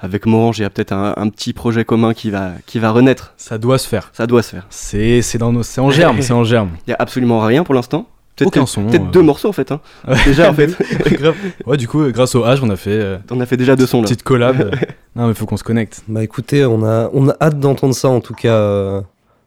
avec 0.00 0.26
Morange, 0.26 0.58
il 0.58 0.62
y 0.62 0.64
a 0.64 0.70
peut-être 0.70 0.92
un, 0.92 1.14
un 1.16 1.28
petit 1.28 1.52
projet 1.52 1.84
commun 1.84 2.14
qui 2.14 2.30
va, 2.30 2.52
qui 2.66 2.78
va 2.78 2.90
renaître. 2.90 3.34
Ça 3.36 3.58
doit 3.58 3.78
se 3.78 3.86
faire. 3.86 4.10
Ça 4.14 4.26
doit 4.26 4.42
se 4.42 4.50
faire. 4.50 4.66
C'est 4.70 5.20
c'est 5.22 5.38
dans 5.38 5.52
nos, 5.52 5.62
c'est 5.62 5.80
en 5.80 5.90
germe, 5.90 6.22
c'est 6.22 6.32
en 6.32 6.44
germe. 6.44 6.70
Il 6.86 6.90
y 6.90 6.94
a 6.94 6.96
absolument 6.98 7.40
rien 7.40 7.64
pour 7.64 7.74
l'instant. 7.74 8.06
Peut-être 8.36 8.48
Aucun 8.48 8.64
que- 8.64 8.70
son, 8.70 8.86
Peut-être 8.86 9.02
euh. 9.04 9.10
deux 9.12 9.22
morceaux 9.22 9.48
en 9.48 9.52
fait. 9.52 9.70
Hein. 9.72 9.80
Déjà 10.24 10.50
en 10.50 10.54
fait. 10.54 10.74
Ouais, 11.66 11.76
du 11.76 11.86
coup, 11.86 12.02
grâce 12.10 12.34
au 12.34 12.44
H, 12.46 12.60
on 12.62 12.70
a 12.70 12.76
fait 12.76 12.90
euh, 12.92 13.18
On 13.30 13.40
a 13.40 13.44
fait 13.46 13.58
déjà 13.58 13.76
deux 13.76 13.86
sons 13.86 13.98
une 13.98 14.04
là. 14.04 14.08
petite 14.08 14.22
collab. 14.22 14.74
non, 15.16 15.26
mais 15.28 15.34
faut 15.34 15.44
qu'on 15.44 15.58
se 15.58 15.64
connecte. 15.64 16.02
Bah 16.08 16.22
écoutez, 16.24 16.64
on 16.64 16.82
a, 16.84 17.10
on 17.12 17.28
a 17.28 17.34
hâte 17.40 17.58
d'entendre 17.60 17.94
ça 17.94 18.08
en 18.08 18.20
tout 18.20 18.32
cas. 18.34 18.54
euh, 18.54 19.00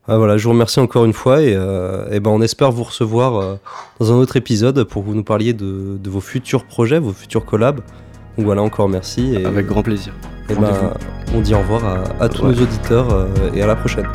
ah, 0.08 0.18
voilà, 0.18 0.36
je 0.38 0.44
vous 0.44 0.50
remercie 0.52 0.80
encore 0.82 1.06
une 1.06 1.13
fois 1.13 1.42
et, 1.42 1.54
euh, 1.56 2.06
et 2.12 2.20
ben 2.20 2.30
on 2.30 2.42
espère 2.42 2.72
vous 2.72 2.84
recevoir 2.84 3.36
euh, 3.38 3.56
dans 4.02 4.12
un 4.12 4.16
autre 4.18 4.36
épisode 4.36 4.84
pour 4.84 5.02
que 5.02 5.08
vous 5.08 5.16
nous 5.16 5.24
parliez 5.24 5.54
de, 5.54 5.98
de 5.98 6.10
vos 6.10 6.20
futurs 6.22 6.66
projets, 6.66 7.00
vos 7.00 7.13
futurs 7.13 7.46
collabs. 7.46 7.80
Donc 8.38 8.46
voilà, 8.46 8.62
encore 8.62 8.89
merci 8.89 9.34
et, 9.34 9.46
Avec 9.46 9.66
grand 9.66 9.82
plaisir. 9.82 10.13
Et 10.49 10.56
ben, 10.56 10.93
on 11.36 11.41
dit 11.41 11.53
au 11.56 11.60
revoir 11.60 11.86
à, 11.86 12.23
à 12.23 12.29
tous 12.29 12.43
Ouais. 12.43 12.53
nos 12.56 12.62
auditeurs 12.62 13.12
euh, 13.13 13.27
et 13.53 13.62
à 13.62 13.67
la 13.67 13.75
prochaine. 13.75 14.08